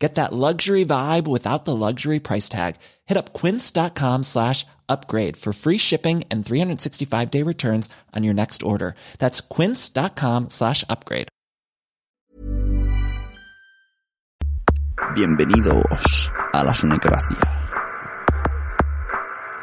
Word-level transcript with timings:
Get 0.00 0.16
that 0.16 0.32
luxury 0.32 0.84
vibe 0.84 1.26
without 1.28 1.64
the 1.64 1.74
luxury 1.74 2.18
price 2.20 2.48
tag. 2.48 2.76
Hit 3.06 3.16
up 3.16 3.32
quince.com 3.32 4.24
slash 4.24 4.66
upgrade 4.88 5.36
for 5.36 5.52
free 5.52 5.78
shipping 5.78 6.24
and 6.30 6.44
365 6.44 7.30
day 7.30 7.42
returns 7.42 7.88
on 8.14 8.24
your 8.24 8.34
next 8.34 8.62
order. 8.62 8.94
That's 9.18 9.40
quince.com 9.40 10.50
slash 10.50 10.84
upgrade. 10.90 11.28
Bienvenidos 15.14 16.30
a 16.52 16.64
la 16.64 16.72
Sunecracia. 16.74 17.38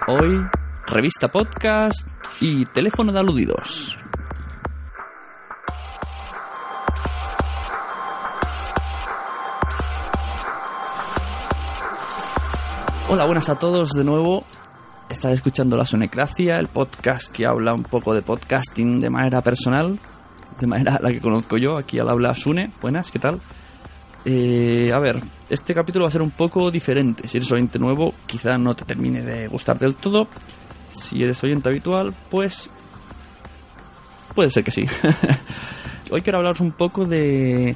Hoy, 0.07 0.47
revista 0.87 1.29
podcast 1.29 2.07
y 2.39 2.65
teléfono 2.65 3.11
de 3.11 3.19
aludidos. 3.19 4.00
Hola, 13.13 13.25
buenas 13.25 13.49
a 13.49 13.59
todos 13.59 13.89
de 13.89 14.05
nuevo. 14.05 14.45
Estás 15.09 15.33
escuchando 15.33 15.75
La 15.75 15.85
Sonecracia, 15.85 16.57
el 16.57 16.69
podcast 16.69 17.27
que 17.27 17.45
habla 17.45 17.73
un 17.73 17.83
poco 17.83 18.13
de 18.13 18.21
podcasting 18.21 19.01
de 19.01 19.09
manera 19.09 19.41
personal, 19.41 19.99
de 20.57 20.65
manera 20.65 20.97
la 21.01 21.11
que 21.11 21.19
conozco 21.19 21.57
yo. 21.57 21.75
Aquí 21.75 21.99
al 21.99 22.07
habla 22.07 22.33
Sune. 22.33 22.71
Buenas, 22.81 23.11
¿qué 23.11 23.19
tal? 23.19 23.41
Eh, 24.23 24.93
a 24.95 24.99
ver, 24.99 25.21
este 25.49 25.75
capítulo 25.75 26.03
va 26.03 26.07
a 26.07 26.11
ser 26.11 26.21
un 26.21 26.31
poco 26.31 26.71
diferente. 26.71 27.27
Si 27.27 27.35
eres 27.35 27.51
oyente 27.51 27.79
nuevo, 27.79 28.13
quizá 28.27 28.57
no 28.57 28.77
te 28.77 28.85
termine 28.85 29.23
de 29.23 29.49
gustar 29.49 29.77
del 29.77 29.97
todo. 29.97 30.29
Si 30.87 31.21
eres 31.21 31.43
oyente 31.43 31.67
habitual, 31.67 32.15
pues 32.29 32.69
puede 34.33 34.51
ser 34.51 34.63
que 34.63 34.71
sí. 34.71 34.85
Hoy 36.11 36.21
quiero 36.21 36.37
hablaros 36.37 36.61
un 36.61 36.71
poco 36.71 37.05
de 37.05 37.75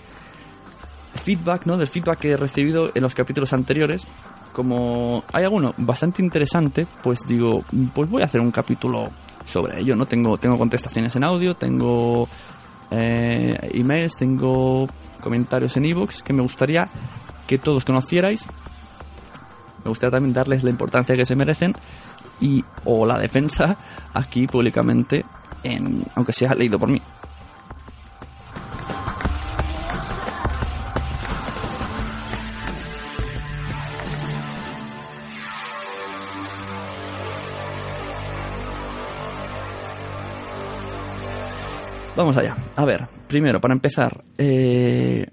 feedback, 1.25 1.65
¿no? 1.65 1.75
Del 1.75 1.89
feedback 1.89 2.19
que 2.19 2.31
he 2.31 2.37
recibido 2.37 2.89
en 2.95 3.01
los 3.01 3.13
capítulos 3.13 3.51
anteriores 3.51 4.07
como 4.55 5.25
hay 5.33 5.43
alguno 5.43 5.73
bastante 5.77 6.21
interesante, 6.21 6.87
pues 7.03 7.19
digo, 7.27 7.65
pues 7.93 8.09
voy 8.09 8.21
a 8.21 8.25
hacer 8.25 8.39
un 8.39 8.51
capítulo 8.51 9.09
sobre 9.43 9.81
ello, 9.81 9.97
¿no? 9.97 10.05
Tengo, 10.05 10.37
tengo 10.37 10.57
contestaciones 10.57 11.13
en 11.17 11.25
audio, 11.25 11.55
tengo 11.55 12.29
eh, 12.89 13.57
emails, 13.73 14.15
tengo 14.15 14.87
comentarios 15.21 15.75
en 15.75 15.83
ebooks 15.85 16.23
que 16.23 16.31
me 16.31 16.41
gustaría 16.41 16.89
que 17.45 17.57
todos 17.57 17.83
conocierais. 17.83 18.45
Me 19.83 19.89
gustaría 19.89 20.11
también 20.11 20.33
darles 20.33 20.63
la 20.63 20.69
importancia 20.69 21.17
que 21.17 21.25
se 21.25 21.35
merecen 21.35 21.73
y 22.39 22.63
o 22.85 23.05
la 23.05 23.19
defensa 23.19 23.77
aquí 24.13 24.47
públicamente, 24.47 25.25
en, 25.63 26.05
aunque 26.15 26.31
sea 26.31 26.55
leído 26.55 26.79
por 26.79 26.89
mí. 26.89 27.01
Vamos 42.15 42.37
allá. 42.37 42.55
A 42.77 42.85
ver, 42.85 43.07
primero, 43.27 43.59
para 43.59 43.73
empezar, 43.73 44.23
eh, 44.37 45.27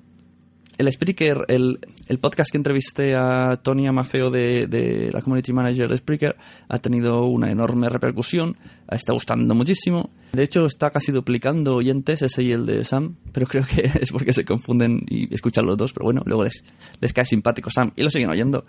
el 0.78 0.93
Spreaker, 0.93 1.44
el, 1.47 1.78
el, 2.09 2.19
podcast 2.19 2.50
que 2.50 2.56
entrevisté 2.56 3.15
a 3.15 3.56
Tony 3.62 3.87
Amafeo 3.87 4.31
de, 4.31 4.66
de, 4.66 5.10
la 5.12 5.22
Community 5.22 5.53
Manager 5.53 5.88
de 5.88 5.97
Spreaker 5.98 6.37
ha 6.69 6.78
tenido 6.78 7.26
una 7.26 7.53
enorme 7.53 7.88
repercusión, 7.88 8.56
está 8.91 9.12
gustando 9.12 9.54
muchísimo. 9.54 10.10
De 10.32 10.43
hecho, 10.43 10.66
está 10.66 10.91
casi 10.91 11.12
duplicando 11.12 11.76
oyentes, 11.76 12.20
ese 12.22 12.43
y 12.43 12.50
el 12.50 12.66
de 12.66 12.82
Sam, 12.82 13.14
pero 13.31 13.47
creo 13.47 13.64
que 13.64 13.82
es 14.00 14.10
porque 14.10 14.32
se 14.32 14.44
confunden 14.44 15.03
y 15.09 15.32
escuchan 15.32 15.66
los 15.66 15.76
dos, 15.76 15.93
pero 15.93 16.04
bueno, 16.04 16.22
luego 16.25 16.43
les, 16.43 16.64
les 17.00 17.12
cae 17.12 17.26
simpático 17.26 17.70
Sam 17.70 17.93
y 17.94 18.03
lo 18.03 18.10
siguen 18.10 18.31
oyendo. 18.31 18.64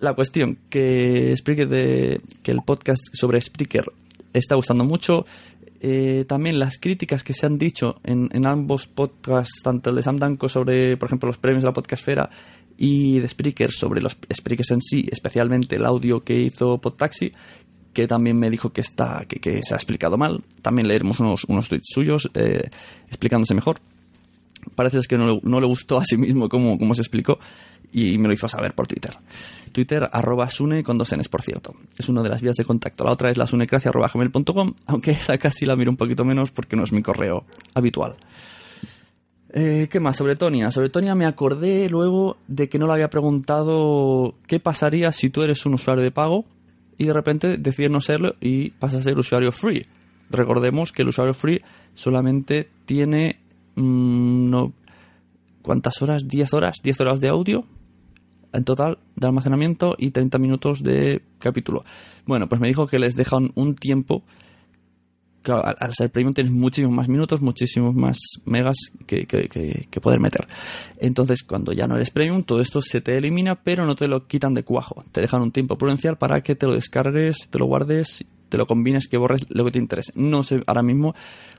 La 0.00 0.12
cuestión, 0.12 0.58
que 0.68 1.34
Spreaker 1.38 1.68
de, 1.68 2.20
que 2.42 2.50
el 2.50 2.60
podcast 2.66 3.02
sobre 3.14 3.40
Spreaker 3.40 3.86
está 4.32 4.56
gustando 4.56 4.84
mucho, 4.84 5.24
eh, 5.80 6.24
también 6.26 6.58
las 6.58 6.78
críticas 6.78 7.22
que 7.22 7.34
se 7.34 7.46
han 7.46 7.58
dicho 7.58 8.00
en, 8.04 8.28
en, 8.32 8.46
ambos 8.46 8.86
podcasts, 8.86 9.60
tanto 9.62 9.90
el 9.90 9.96
de 9.96 10.02
Sam 10.02 10.18
Danko 10.18 10.48
sobre, 10.48 10.96
por 10.96 11.08
ejemplo, 11.08 11.28
los 11.28 11.38
premios 11.38 11.62
de 11.62 11.68
la 11.68 11.72
podcastfera 11.72 12.30
y 12.76 13.18
de 13.18 13.28
Spreaker 13.28 13.72
sobre 13.72 14.00
los 14.00 14.16
Spreakers 14.32 14.70
en 14.70 14.80
sí, 14.80 15.08
especialmente 15.10 15.76
el 15.76 15.84
audio 15.84 16.24
que 16.24 16.40
hizo 16.40 16.78
Podtaxi, 16.78 17.32
que 17.92 18.06
también 18.06 18.38
me 18.38 18.50
dijo 18.50 18.72
que, 18.72 18.80
está, 18.80 19.24
que, 19.28 19.40
que 19.40 19.62
se 19.62 19.74
ha 19.74 19.76
explicado 19.76 20.16
mal. 20.16 20.42
También 20.62 20.86
leeremos 20.86 21.20
unos, 21.20 21.44
unos 21.44 21.68
tweets 21.68 21.86
suyos 21.92 22.30
eh, 22.34 22.70
explicándose 23.08 23.54
mejor. 23.54 23.80
Parece 24.74 25.00
que 25.08 25.16
no 25.16 25.40
no 25.42 25.60
le 25.60 25.66
gustó 25.66 25.98
a 25.98 26.04
sí 26.04 26.16
mismo 26.16 26.48
cómo, 26.48 26.78
cómo 26.78 26.94
se 26.94 27.02
explicó 27.02 27.38
y 27.92 28.18
me 28.18 28.28
lo 28.28 28.34
hizo 28.34 28.48
saber 28.48 28.74
por 28.74 28.86
Twitter. 28.86 29.16
Twitter, 29.72 30.08
arroba 30.12 30.48
sune 30.48 30.82
con 30.82 30.98
dos 30.98 31.16
Ns, 31.16 31.28
por 31.28 31.42
cierto. 31.42 31.74
Es 31.96 32.08
una 32.08 32.22
de 32.22 32.28
las 32.28 32.40
vías 32.40 32.56
de 32.56 32.64
contacto. 32.64 33.04
La 33.04 33.12
otra 33.12 33.30
es 33.30 33.36
la 33.36 33.46
sunecracia 33.46 33.90
arroba 33.90 34.10
gmail.com, 34.12 34.74
aunque 34.86 35.12
esa 35.12 35.38
casi 35.38 35.66
la 35.66 35.76
miro 35.76 35.90
un 35.90 35.96
poquito 35.96 36.24
menos 36.24 36.50
porque 36.50 36.76
no 36.76 36.84
es 36.84 36.92
mi 36.92 37.02
correo 37.02 37.44
habitual. 37.74 38.16
Eh, 39.50 39.88
¿Qué 39.90 40.00
más? 40.00 40.16
Sobre 40.16 40.36
Tonia. 40.36 40.70
Sobre 40.70 40.90
Tonia 40.90 41.14
me 41.14 41.24
acordé 41.24 41.88
luego 41.88 42.36
de 42.48 42.68
que 42.68 42.78
no 42.78 42.86
le 42.86 42.92
había 42.92 43.08
preguntado 43.08 44.34
qué 44.46 44.60
pasaría 44.60 45.10
si 45.12 45.30
tú 45.30 45.42
eres 45.42 45.64
un 45.64 45.74
usuario 45.74 46.04
de 46.04 46.10
pago 46.10 46.44
y 46.98 47.06
de 47.06 47.12
repente 47.12 47.56
decides 47.56 47.90
no 47.90 48.00
serlo 48.00 48.34
y 48.40 48.70
pasas 48.70 49.00
a 49.00 49.04
ser 49.04 49.18
usuario 49.18 49.52
free. 49.52 49.86
recordemos 50.30 50.92
que 50.92 51.02
el 51.02 51.08
usuario 51.08 51.32
free 51.32 51.62
solamente 51.94 52.68
tiene 52.84 53.40
mm, 53.78 54.50
no, 54.50 54.72
¿cuántas 55.62 56.00
horas? 56.02 56.26
10 56.26 56.52
horas, 56.54 56.76
10 56.82 57.00
horas 57.00 57.20
de 57.20 57.28
audio 57.28 57.64
en 58.52 58.64
total 58.64 58.98
de 59.16 59.26
almacenamiento 59.26 59.94
y 59.98 60.10
30 60.10 60.38
minutos 60.38 60.82
de 60.82 61.22
capítulo. 61.38 61.84
Bueno, 62.26 62.48
pues 62.48 62.60
me 62.60 62.68
dijo 62.68 62.86
que 62.86 62.98
les 62.98 63.14
dejan 63.14 63.50
un 63.54 63.74
tiempo. 63.74 64.22
Claro, 65.42 65.62
al, 65.64 65.94
ser 65.94 66.10
premium 66.10 66.34
tienes 66.34 66.52
muchísimos 66.52 66.94
más 66.94 67.08
minutos, 67.08 67.40
muchísimos 67.40 67.94
más 67.94 68.18
megas 68.44 68.76
que, 69.06 69.24
que- 69.26 69.48
que- 69.48 69.86
que 69.90 70.00
poder 70.00 70.20
meter. 70.20 70.46
Entonces, 70.98 71.42
cuando 71.42 71.72
ya 71.72 71.86
no 71.86 71.94
eres 71.96 72.10
premium, 72.10 72.42
todo 72.42 72.60
esto 72.60 72.82
se 72.82 73.00
te 73.00 73.16
elimina, 73.16 73.54
pero 73.54 73.86
no 73.86 73.94
te 73.94 74.08
lo 74.08 74.26
quitan 74.26 74.52
de 74.52 74.64
cuajo. 74.64 75.04
Te 75.12 75.20
dejan 75.20 75.40
un 75.42 75.52
tiempo 75.52 75.78
prudencial 75.78 76.18
para 76.18 76.42
que 76.42 76.54
te 76.54 76.66
lo 76.66 76.72
descargues, 76.74 77.48
te 77.50 77.58
lo 77.58 77.66
guardes, 77.66 78.24
te 78.48 78.58
lo 78.58 78.66
combines, 78.66 79.08
que 79.08 79.16
borres 79.16 79.46
lo 79.48 79.64
que 79.64 79.70
te 79.70 79.78
interese. 79.78 80.12
No 80.16 80.42
sé 80.42 80.60
ahora 80.66 80.82
mismo 80.82 81.14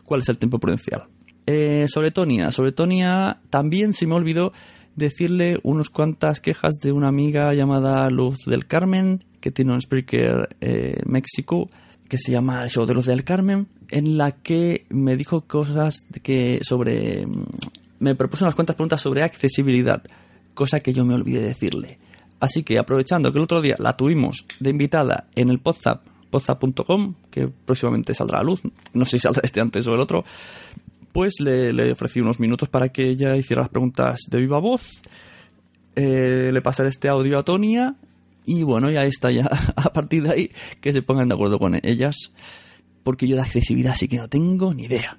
cuál 0.06 0.22
es 0.22 0.30
el 0.30 0.38
tiempo 0.38 0.60
prudencial. 0.60 1.06
Eh, 1.52 1.88
sobre 1.88 2.12
Tonia, 2.12 2.52
sobre 2.52 2.72
Tonia 2.72 3.40
también 3.50 3.94
se 3.94 4.06
me 4.06 4.14
olvidó 4.14 4.54
decirle 4.96 5.58
unas 5.64 5.90
cuantas 5.90 6.42
quejas 6.42 6.76
de 6.76 6.92
una 6.92 7.08
amiga 7.08 7.52
llamada 7.56 8.08
Luz 8.12 8.38
del 8.46 8.68
Carmen, 8.68 9.24
que 9.42 9.50
tiene 9.50 9.74
un 9.74 9.82
speaker 9.82 10.56
eh, 10.62 11.02
México, 11.08 11.68
que 12.08 12.20
se 12.20 12.32
llama 12.32 12.62
El 12.64 12.70
Show 12.70 12.86
de 12.86 12.94
Luz 12.94 13.08
del 13.08 13.24
Carmen, 13.24 13.66
en 13.90 14.16
la 14.16 14.32
que 14.32 14.86
me 14.90 15.16
dijo 15.16 15.42
cosas 15.42 16.06
que 16.22 16.60
sobre... 16.62 17.26
mm, 17.26 17.46
Me 17.98 18.14
propuso 18.14 18.46
unas 18.46 18.54
cuantas 18.54 18.76
preguntas 18.76 19.02
sobre 19.02 19.24
accesibilidad, 19.24 20.04
cosa 20.54 20.80
que 20.82 20.94
yo 20.94 21.04
me 21.04 21.16
olvidé 21.16 21.42
decirle. 21.42 21.98
Así 22.40 22.62
que 22.62 22.78
aprovechando 22.78 23.32
que 23.32 23.40
el 23.40 23.44
otro 23.46 23.60
día 23.62 23.76
la 23.80 23.98
tuvimos 23.98 24.46
de 24.60 24.70
invitada 24.70 25.26
en 25.36 25.50
el 25.50 25.58
Podzap, 25.58 26.04
podzap.com, 26.30 27.16
que 27.32 27.48
próximamente 27.48 28.14
saldrá 28.14 28.40
a 28.40 28.44
luz, 28.44 28.62
no 28.94 29.06
sé 29.06 29.18
si 29.18 29.20
saldrá 29.24 29.42
este 29.44 29.62
antes 29.62 29.88
o 29.88 29.96
el 29.96 30.00
otro, 30.00 30.24
pues 31.12 31.36
le, 31.40 31.74
le 31.74 31.92
ofrecí 31.92 32.20
unos 32.20 32.40
minutos 32.40 32.70
para 32.70 32.90
que 32.90 33.10
ella 33.10 33.36
hiciera 33.36 33.62
las 33.62 33.70
preguntas 33.70 34.20
de 34.30 34.38
viva 34.40 34.60
voz. 34.60 35.02
Eh, 35.96 36.52
le 36.54 36.62
pasaré 36.62 36.90
este 36.90 37.10
audio 37.10 37.40
a 37.40 37.44
Tonia 37.44 37.96
y 38.46 38.64
bueno, 38.64 38.90
ya 38.90 39.06
está 39.06 39.32
ya 39.32 39.50
a 39.76 39.94
partir 39.94 40.24
de 40.24 40.32
ahí 40.32 40.52
que 40.82 40.94
se 40.94 41.02
pongan 41.02 41.28
de 41.28 41.36
acuerdo 41.36 41.60
con 41.60 41.80
ellas, 41.84 42.16
porque 43.04 43.28
yo 43.28 43.36
de 43.36 43.42
accesibilidad 43.42 43.96
sí 43.96 44.08
que 44.08 44.18
no 44.18 44.28
tengo 44.28 44.74
ni 44.74 44.84
idea. 44.84 45.18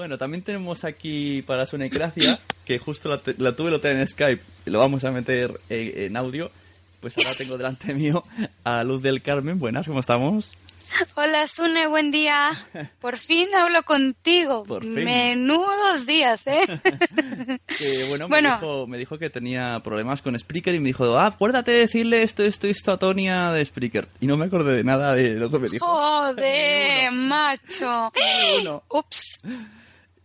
Bueno, 0.00 0.16
también 0.16 0.42
tenemos 0.42 0.84
aquí 0.84 1.42
para 1.42 1.66
Sonecracia, 1.66 2.40
que 2.64 2.78
justo 2.78 3.10
la, 3.10 3.20
la 3.36 3.54
tuve 3.54 3.70
lo 3.70 3.84
en 3.84 4.06
Skype 4.06 4.42
y 4.64 4.70
lo 4.70 4.78
vamos 4.78 5.04
a 5.04 5.10
meter 5.10 5.60
en, 5.68 6.04
en 6.04 6.16
audio. 6.16 6.50
Pues 7.00 7.18
ahora 7.18 7.34
tengo 7.36 7.58
delante 7.58 7.92
mío 7.94 8.24
a 8.64 8.82
Luz 8.82 9.02
del 9.02 9.20
Carmen. 9.20 9.58
Buenas, 9.58 9.86
¿cómo 9.86 10.00
estamos? 10.00 10.54
Hola, 11.16 11.46
Sune, 11.46 11.86
buen 11.86 12.10
día. 12.10 12.50
Por 13.02 13.18
fin 13.18 13.48
hablo 13.54 13.82
contigo. 13.82 14.64
Por 14.66 14.84
fin. 14.84 15.04
Menudos 15.04 16.06
días, 16.06 16.46
¿eh? 16.46 16.62
Que 17.78 18.06
bueno, 18.08 18.26
Bueno. 18.26 18.48
Me, 18.48 18.54
dijo, 18.54 18.86
me 18.86 18.98
dijo 18.98 19.18
que 19.18 19.28
tenía 19.28 19.82
problemas 19.84 20.22
con 20.22 20.38
Spreaker 20.38 20.74
y 20.74 20.80
me 20.80 20.86
dijo, 20.86 21.18
ah, 21.18 21.26
acuérdate 21.26 21.72
de 21.72 21.80
decirle 21.80 22.22
esto, 22.22 22.42
esto, 22.42 22.66
esto 22.66 22.92
a 22.92 22.98
Tonia 22.98 23.52
de 23.52 23.62
Spreaker. 23.62 24.08
Y 24.18 24.26
no 24.26 24.38
me 24.38 24.46
acordé 24.46 24.76
de 24.76 24.84
nada 24.84 25.14
de 25.14 25.34
lo 25.34 25.50
que 25.50 25.58
me 25.58 25.68
dijo. 25.68 25.84
Joder, 25.86 27.12
macho. 27.12 28.10
Ups, 28.88 29.38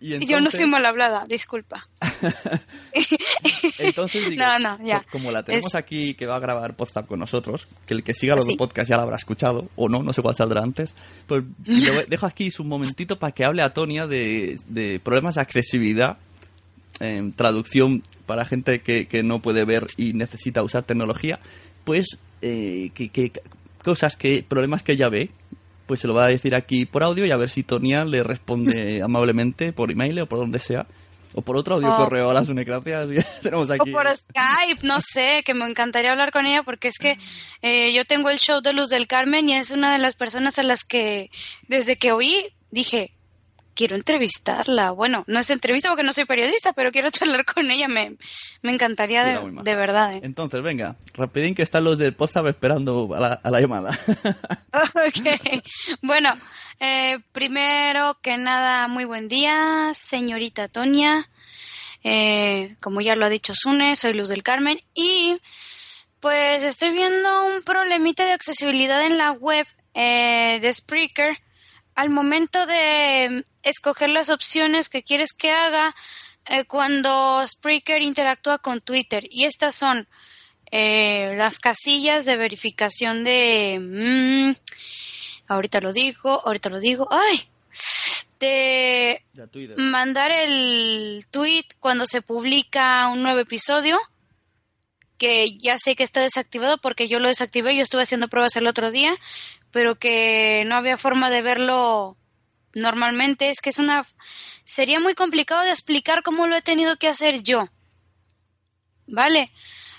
Y 0.02 0.26
yo 0.28 0.42
no 0.42 0.52
soy 0.52 0.68
mal 0.68 0.86
hablada, 0.86 1.26
disculpa. 1.28 1.88
Entonces 3.80 4.30
digo, 4.30 4.44
No, 4.44 4.60
no, 4.60 4.86
ya. 4.86 5.00
co- 5.00 5.06
como 5.14 5.32
la 5.32 5.44
tenemos 5.44 5.72
Es- 5.74 5.76
aquí 5.76 6.14
que 6.16 6.26
va 6.26 6.36
a 6.36 6.40
grabar 6.40 6.76
podcast 6.76 7.08
con 7.08 7.20
nosotros, 7.20 7.68
que 7.86 7.94
el 7.94 8.04
que 8.04 8.14
siga 8.14 8.36
los 8.36 8.46
Sí. 8.46 8.56
podcasts 8.56 8.90
ya 8.90 8.98
la 8.98 9.04
habrá 9.04 9.16
escuchado, 9.16 9.70
o 9.76 9.90
no, 9.90 10.04
no 10.04 10.14
sé 10.14 10.22
cuál 10.22 10.36
saldrá 10.36 10.62
antes, 10.62 10.96
pues 11.28 11.44
le 11.66 12.06
dejo 12.06 12.26
aquí 12.26 12.50
un 12.60 12.68
momentito 12.68 13.18
para 13.20 13.32
que 13.34 13.46
hable 13.46 13.62
a 13.62 13.74
Tonia 13.74 14.08
de, 14.08 14.60
de 14.68 15.00
problemas 15.00 15.36
de 15.36 15.42
accesibilidad, 15.42 16.18
en 17.00 17.34
traducción 17.34 18.04
para 18.26 18.46
gente 18.46 18.80
que, 18.82 19.08
que 19.08 19.22
no 19.24 19.42
puede 19.42 19.66
ver 19.66 19.88
y 19.98 20.14
necesita 20.14 20.64
usar 20.64 20.84
tecnología, 20.84 21.40
pues 21.84 22.06
eh, 22.42 22.92
que, 22.94 23.10
que- 23.10 23.32
cosas 23.84 24.16
que, 24.16 24.44
problemas 24.48 24.82
que 24.84 24.94
ella 24.94 25.10
ve, 25.10 25.30
pues 25.86 26.00
se 26.00 26.08
lo 26.08 26.14
va 26.14 26.26
a 26.26 26.30
decir 26.30 26.56
aquí 26.56 26.86
por 26.86 27.04
audio 27.04 27.26
y 27.26 27.32
a 27.32 27.38
ver 27.38 27.50
si 27.50 27.64
Tonia 27.64 28.04
le 28.06 28.24
responde 28.24 29.02
amablemente 29.04 29.74
por 29.74 29.92
email 29.92 30.20
o 30.22 30.26
por 30.28 30.40
donde 30.40 30.60
sea. 30.60 30.86
O 31.38 31.42
por 31.42 31.58
otro 31.58 31.76
audio 31.76 31.94
Oh. 31.94 31.98
correo 31.98 32.30
a 32.30 32.34
las 32.34 32.48
Unecracias. 32.48 33.08
tenemos 33.44 33.70
O 33.70 33.74
aquí. 33.74 33.92
por 33.92 34.08
Skype, 34.10 34.88
no 34.88 35.00
sé, 35.02 35.44
que 35.46 35.54
me 35.54 35.66
encantaría 35.66 36.12
hablar 36.12 36.32
con 36.32 36.46
ella 36.46 36.64
porque 36.64 36.88
es 36.88 36.98
que 36.98 37.18
eh, 37.62 37.92
yo 37.94 38.06
tengo 38.06 38.30
el 38.30 38.40
show 38.40 38.62
de 38.62 38.72
Luz 38.72 38.88
del 38.88 39.06
Carmen 39.08 39.50
y 39.50 39.56
es 39.56 39.72
una 39.72 39.92
de 39.92 39.98
las 40.00 40.16
personas 40.16 40.60
a 40.60 40.64
las 40.64 40.86
que 40.86 41.30
desde 41.68 41.98
que 41.98 42.14
oí 42.14 42.54
dije, 42.72 43.12
quiero 43.76 43.96
entrevistarla. 43.96 44.92
Bueno, 44.92 45.24
no 45.28 45.40
es 45.40 45.50
entrevista 45.50 45.90
porque 45.90 46.04
no 46.04 46.14
soy 46.14 46.26
periodista, 46.26 46.74
pero 46.74 46.92
quiero 46.92 47.10
charlar 47.12 47.46
con 47.46 47.70
ella, 47.70 47.88
me, 47.88 48.16
me 48.62 48.74
encantaría 48.74 49.24
de, 49.24 49.40
de 49.64 49.76
verdad. 49.76 50.14
¿eh? 50.14 50.22
Entonces, 50.24 50.64
venga, 50.64 50.96
rapidín 51.14 51.54
que 51.54 51.62
están 51.62 51.84
los 51.84 51.98
del 51.98 52.16
podcast 52.16 52.48
esperando 52.48 53.14
a 53.14 53.20
la, 53.20 53.28
a 53.28 53.52
la 53.52 53.60
llamada. 53.60 54.00
Ok. 54.76 55.64
Bueno, 56.02 56.34
eh, 56.80 57.20
primero 57.32 58.18
que 58.22 58.38
nada, 58.38 58.88
muy 58.88 59.06
buen 59.06 59.28
día, 59.28 59.92
señorita 59.94 60.68
Tonia. 60.68 61.30
Eh, 62.04 62.76
como 62.82 63.02
ya 63.02 63.16
lo 63.16 63.26
ha 63.26 63.30
dicho 63.30 63.54
Sune, 63.56 63.96
soy 63.96 64.14
Luz 64.14 64.30
del 64.30 64.44
Carmen 64.44 64.78
y 64.94 65.42
pues 66.20 66.64
estoy 66.64 66.92
viendo 66.92 67.46
un 67.48 67.64
problemita 67.64 68.26
de 68.26 68.32
accesibilidad 68.34 69.04
en 69.04 69.18
la 69.18 69.32
web 69.32 69.66
eh, 69.96 70.60
de 70.62 70.74
Spreaker. 70.74 71.38
Al 71.96 72.10
momento 72.10 72.66
de 72.66 73.46
escoger 73.64 74.10
las 74.10 74.30
opciones 74.30 74.90
que 74.90 75.04
quieres 75.04 75.34
que 75.34 75.52
haga 75.52 75.96
eh, 76.46 76.66
cuando 76.66 77.46
Spreaker 77.48 78.02
interactúa 78.02 78.60
con 78.60 78.82
Twitter. 78.82 79.26
Y 79.30 79.46
estas 79.46 79.76
son 79.76 80.08
eh, 80.72 81.34
las 81.38 81.60
casillas 81.60 82.26
de 82.26 82.38
verificación 82.38 83.24
de... 83.24 83.80
mm, 83.80 84.52
ahorita 85.48 85.80
lo 85.80 85.94
digo, 85.94 86.42
ahorita 86.46 86.70
lo 86.70 86.80
digo. 86.80 87.08
¡Ay! 87.12 87.48
De 88.40 89.24
mandar 89.78 90.32
el 90.32 91.26
tweet 91.32 91.66
cuando 91.80 92.06
se 92.06 92.22
publica 92.22 93.08
un 93.08 93.24
nuevo 93.24 93.40
episodio, 93.40 93.98
que 95.18 95.58
ya 95.58 95.78
sé 95.78 95.96
que 95.96 96.04
está 96.04 96.22
desactivado 96.22 96.78
porque 96.78 97.08
yo 97.08 97.20
lo 97.20 97.28
desactivé, 97.28 97.76
yo 97.76 97.84
estuve 97.84 98.04
haciendo 98.04 98.28
pruebas 98.28 98.56
el 98.56 98.68
otro 98.68 98.92
día, 98.92 99.16
pero 99.72 99.96
que 99.96 100.64
no 100.68 100.76
había 100.76 100.98
forma 100.98 101.30
de 101.30 101.42
verlo 101.42 102.18
normalmente, 102.74 103.50
es 103.50 103.62
que 103.62 103.70
es 103.70 103.80
una 103.80 104.04
sería 104.66 105.00
muy 105.00 105.16
complicado 105.16 105.62
de 105.62 105.72
explicar 105.72 106.24
cómo 106.24 106.48
lo 106.48 106.56
he 106.56 106.62
tenido 106.62 106.98
que 106.98 107.08
hacer 107.08 107.42
yo. 107.44 107.70
¿Vale? 109.08 109.52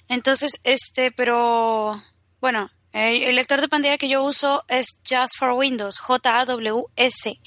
Entonces, 0.08 0.58
este, 0.64 1.12
pero 1.12 2.00
bueno, 2.40 2.70
eh, 2.92 3.28
el 3.28 3.36
lector 3.36 3.60
de 3.60 3.68
pantalla 3.68 3.98
que 3.98 4.08
yo 4.08 4.22
uso 4.22 4.64
es 4.68 5.00
Just 5.08 5.36
for 5.38 5.52
Windows, 5.52 6.00
J-A-W-S. 6.00 7.40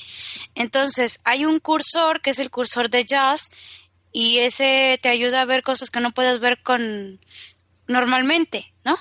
Entonces, 0.55 1.19
hay 1.25 1.45
un 1.45 1.59
cursor 1.59 2.21
que 2.21 2.31
es 2.31 2.39
el 2.39 2.49
cursor 2.49 2.89
de 2.89 3.05
Just 3.09 3.53
y 4.11 4.39
ese 4.39 4.99
te 5.01 5.09
ayuda 5.09 5.41
a 5.41 5.45
ver 5.45 5.63
cosas 5.63 5.89
que 5.89 5.99
no 5.99 6.11
puedes 6.11 6.39
ver 6.39 6.61
con 6.63 7.19
normalmente, 7.89 8.71
¿no? 8.85 8.97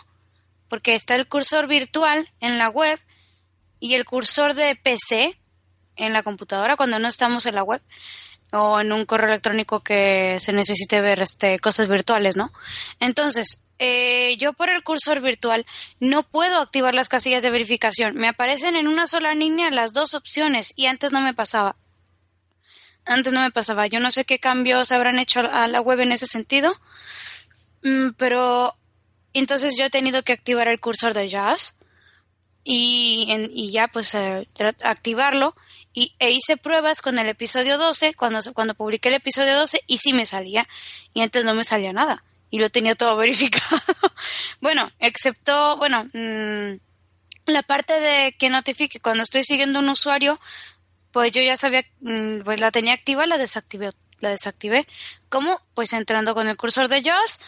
Porque 0.68 0.94
está 0.94 1.14
el 1.14 1.28
cursor 1.28 1.68
virtual 1.68 2.28
en 2.40 2.58
la 2.58 2.68
web 2.68 2.98
y 3.78 3.94
el 3.94 4.04
cursor 4.04 4.54
de 4.54 4.74
PC 4.74 5.38
en 5.94 6.12
la 6.12 6.22
computadora 6.22 6.76
cuando 6.76 6.98
no 6.98 7.06
estamos 7.06 7.46
en 7.46 7.54
la 7.54 7.62
web 7.62 7.82
o 8.52 8.80
en 8.80 8.92
un 8.92 9.04
correo 9.04 9.28
electrónico 9.28 9.80
que 9.80 10.38
se 10.40 10.52
necesite 10.52 11.00
ver 11.00 11.20
este 11.20 11.58
cosas 11.58 11.86
virtuales, 11.86 12.36
¿no? 12.36 12.50
Entonces, 12.98 13.64
eh, 13.78 14.36
yo 14.38 14.54
por 14.54 14.70
el 14.70 14.82
cursor 14.82 15.20
virtual 15.20 15.66
no 16.00 16.22
puedo 16.22 16.58
activar 16.58 16.94
las 16.94 17.10
casillas 17.10 17.42
de 17.42 17.50
verificación. 17.50 18.16
Me 18.16 18.28
aparecen 18.28 18.74
en 18.74 18.88
una 18.88 19.06
sola 19.06 19.34
línea 19.34 19.70
las 19.70 19.92
dos 19.92 20.14
opciones 20.14 20.72
y 20.76 20.86
antes 20.86 21.12
no 21.12 21.20
me 21.20 21.34
pasaba. 21.34 21.76
Antes 23.04 23.34
no 23.34 23.40
me 23.42 23.50
pasaba. 23.50 23.86
Yo 23.86 24.00
no 24.00 24.10
sé 24.10 24.24
qué 24.24 24.38
cambios 24.38 24.92
habrán 24.92 25.18
hecho 25.18 25.40
a 25.40 25.68
la 25.68 25.80
web 25.82 26.00
en 26.00 26.12
ese 26.12 26.26
sentido, 26.26 26.74
Mm, 27.82 28.10
pero 28.16 28.76
entonces 29.38 29.74
yo 29.78 29.84
he 29.86 29.90
tenido 29.90 30.22
que 30.22 30.32
activar 30.32 30.68
el 30.68 30.80
cursor 30.80 31.14
de 31.14 31.28
Jazz 31.28 31.78
y, 32.64 33.26
en- 33.30 33.50
y 33.54 33.70
ya 33.70 33.88
pues 33.88 34.14
eh, 34.14 34.46
activarlo 34.82 35.54
y, 35.94 36.14
e 36.18 36.30
hice 36.30 36.56
pruebas 36.56 37.00
con 37.02 37.18
el 37.18 37.28
episodio 37.28 37.78
12 37.78 38.14
cuando, 38.14 38.40
cuando 38.52 38.74
publiqué 38.74 39.08
el 39.08 39.14
episodio 39.16 39.56
12 39.56 39.82
y 39.86 39.98
sí 39.98 40.12
me 40.12 40.26
salía 40.26 40.68
y 41.14 41.22
antes 41.22 41.44
no 41.44 41.54
me 41.54 41.64
salía 41.64 41.92
nada 41.92 42.24
y 42.50 42.58
lo 42.58 42.70
tenía 42.70 42.94
todo 42.94 43.16
verificado 43.18 43.80
bueno 44.60 44.90
excepto 44.98 45.76
bueno 45.78 46.04
mm, 46.12 46.78
la 47.46 47.62
parte 47.62 47.98
de 48.00 48.32
que 48.38 48.50
notifique 48.50 49.00
cuando 49.00 49.22
estoy 49.22 49.42
siguiendo 49.42 49.78
un 49.78 49.88
usuario, 49.88 50.38
pues 51.12 51.32
yo 51.32 51.40
ya 51.40 51.56
sabía, 51.56 51.82
mm, 52.00 52.40
pues 52.44 52.60
la 52.60 52.70
tenía 52.70 52.92
activa, 52.92 53.24
la 53.26 53.38
desactivé, 53.38 53.92
la 54.20 54.28
desactivé. 54.28 54.86
¿Cómo? 55.30 55.58
Pues 55.72 55.94
entrando 55.94 56.34
con 56.34 56.46
el 56.46 56.58
cursor 56.58 56.88
de 56.88 57.02
JAWS 57.02 57.38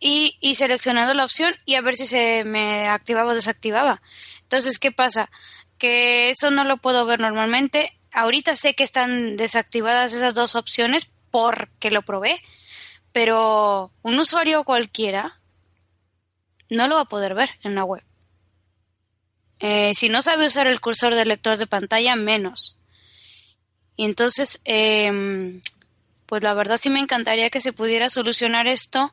y, 0.00 0.54
seleccionando 0.54 1.12
la 1.12 1.24
opción 1.24 1.54
y 1.66 1.74
a 1.74 1.82
ver 1.82 1.94
si 1.94 2.06
se 2.06 2.44
me 2.44 2.88
activaba 2.88 3.32
o 3.32 3.34
desactivaba. 3.34 4.00
Entonces, 4.42 4.78
¿qué 4.78 4.90
pasa? 4.90 5.30
Que 5.78 6.30
eso 6.30 6.50
no 6.50 6.64
lo 6.64 6.78
puedo 6.78 7.04
ver 7.04 7.20
normalmente. 7.20 7.92
Ahorita 8.12 8.56
sé 8.56 8.74
que 8.74 8.82
están 8.82 9.36
desactivadas 9.36 10.14
esas 10.14 10.34
dos 10.34 10.56
opciones 10.56 11.10
porque 11.30 11.90
lo 11.90 12.02
probé, 12.02 12.42
pero 13.12 13.92
un 14.02 14.18
usuario 14.18 14.64
cualquiera 14.64 15.38
no 16.70 16.88
lo 16.88 16.96
va 16.96 17.02
a 17.02 17.08
poder 17.08 17.34
ver 17.34 17.50
en 17.62 17.74
la 17.74 17.84
web. 17.84 18.02
Eh, 19.60 19.92
si 19.94 20.08
no 20.08 20.22
sabe 20.22 20.46
usar 20.46 20.66
el 20.66 20.80
cursor 20.80 21.14
del 21.14 21.28
lector 21.28 21.58
de 21.58 21.66
pantalla, 21.66 22.16
menos. 22.16 22.78
Y 23.96 24.06
entonces, 24.06 24.60
em, 24.64 25.60
pues 26.24 26.42
la 26.42 26.54
verdad 26.54 26.78
sí 26.80 26.88
me 26.88 27.00
encantaría 27.00 27.50
que 27.50 27.60
se 27.60 27.74
pudiera 27.74 28.08
solucionar 28.08 28.66
esto, 28.66 29.12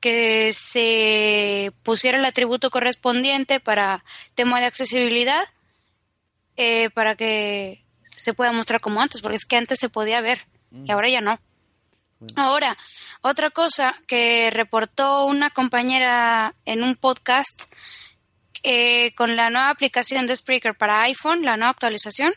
que 0.00 0.52
se 0.52 1.72
pusiera 1.82 2.18
el 2.18 2.24
atributo 2.24 2.70
correspondiente 2.70 3.60
para 3.60 4.04
tema 4.34 4.60
de 4.60 4.66
accesibilidad, 4.66 5.44
eh, 6.56 6.90
para 6.90 7.14
que 7.14 7.84
se 8.16 8.34
pueda 8.34 8.52
mostrar 8.52 8.80
como 8.80 9.00
antes, 9.00 9.20
porque 9.20 9.36
es 9.36 9.44
que 9.44 9.56
antes 9.56 9.78
se 9.78 9.88
podía 9.88 10.20
ver 10.20 10.46
y 10.84 10.90
ahora 10.90 11.08
ya 11.08 11.20
no. 11.20 11.38
Ahora, 12.36 12.76
otra 13.22 13.50
cosa 13.50 13.94
que 14.06 14.50
reportó 14.50 15.24
una 15.24 15.50
compañera 15.50 16.54
en 16.66 16.82
un 16.82 16.96
podcast 16.96 17.64
eh, 18.62 19.14
con 19.14 19.36
la 19.36 19.48
nueva 19.48 19.70
aplicación 19.70 20.26
de 20.26 20.36
Spreaker 20.36 20.74
para 20.76 21.02
iPhone, 21.02 21.42
la 21.42 21.56
nueva 21.56 21.70
actualización, 21.70 22.34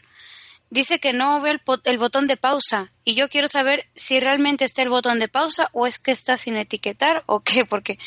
dice 0.74 1.00
que 1.00 1.14
no 1.14 1.40
ve 1.40 1.60
el, 1.86 1.98
botón 2.00 2.26
de 2.26 2.36
pausa 2.36 2.92
y 3.06 3.14
yo 3.14 3.30
quiero 3.30 3.48
saber 3.48 3.86
si 3.96 4.20
realmente 4.20 4.66
está 4.66 4.82
el 4.82 4.90
botón 4.90 5.20
de 5.20 5.28
pausa 5.28 5.70
o 5.72 5.86
es 5.86 6.00
que 6.00 6.12
está 6.12 6.36
sin 6.36 6.58
etiquetar 6.58 7.24
o 7.28 7.42
qué, 7.42 7.64
porque 7.64 8.00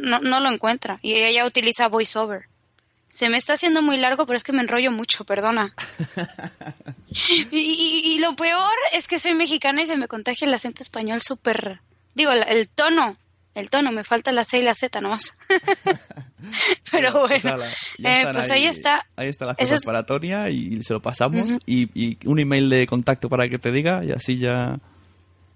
no, 0.00 0.20
no 0.20 0.40
lo 0.40 0.50
encuentra 0.50 1.00
y 1.02 1.14
ella 1.14 1.44
utiliza 1.44 1.88
VoiceOver. 1.88 2.46
Se 3.12 3.28
me 3.28 3.38
está 3.38 3.54
haciendo 3.54 3.82
muy 3.82 3.96
largo, 3.96 4.26
pero 4.26 4.36
es 4.36 4.44
que 4.44 4.52
me 4.52 4.60
enrollo 4.60 4.92
mucho, 4.92 5.24
perdona. 5.24 5.74
y, 7.50 8.18
lo 8.20 8.36
peor 8.36 8.74
es 8.92 9.08
que 9.08 9.18
soy 9.18 9.34
mexicana 9.34 9.82
y 9.82 9.86
se 9.86 9.96
me 9.96 10.06
contagia 10.06 10.46
el 10.46 10.54
acento 10.54 10.82
español 10.82 11.22
súper... 11.22 11.80
Digo, 12.14 12.30
el 12.32 12.68
tono, 12.68 13.16
el 13.56 13.70
tono, 13.70 13.90
me 13.90 14.04
falta 14.04 14.32
la 14.32 14.44
C 14.44 14.58
y 14.58 14.62
la 14.62 14.74
Z 14.74 15.00
nomás. 15.00 15.32
Pero 16.92 17.26
bueno, 17.26 17.64
eh, 18.04 18.26
pues 18.30 18.50
ahí, 18.50 18.66
está. 18.66 19.06
Ahí 19.16 19.28
está 19.28 19.46
las 19.46 19.56
cosas 19.56 19.80
para 19.80 20.04
Tonia 20.04 20.50
y 20.50 20.82
se 20.84 20.92
lo 20.92 21.00
pasamos. 21.00 21.48
y, 21.64 22.18
un 22.28 22.38
email 22.38 22.68
de 22.68 22.86
contacto 22.86 23.30
para 23.30 23.48
que 23.48 23.58
te 23.58 23.72
diga 23.72 24.04
y 24.04 24.12
así 24.12 24.38
ya... 24.38 24.78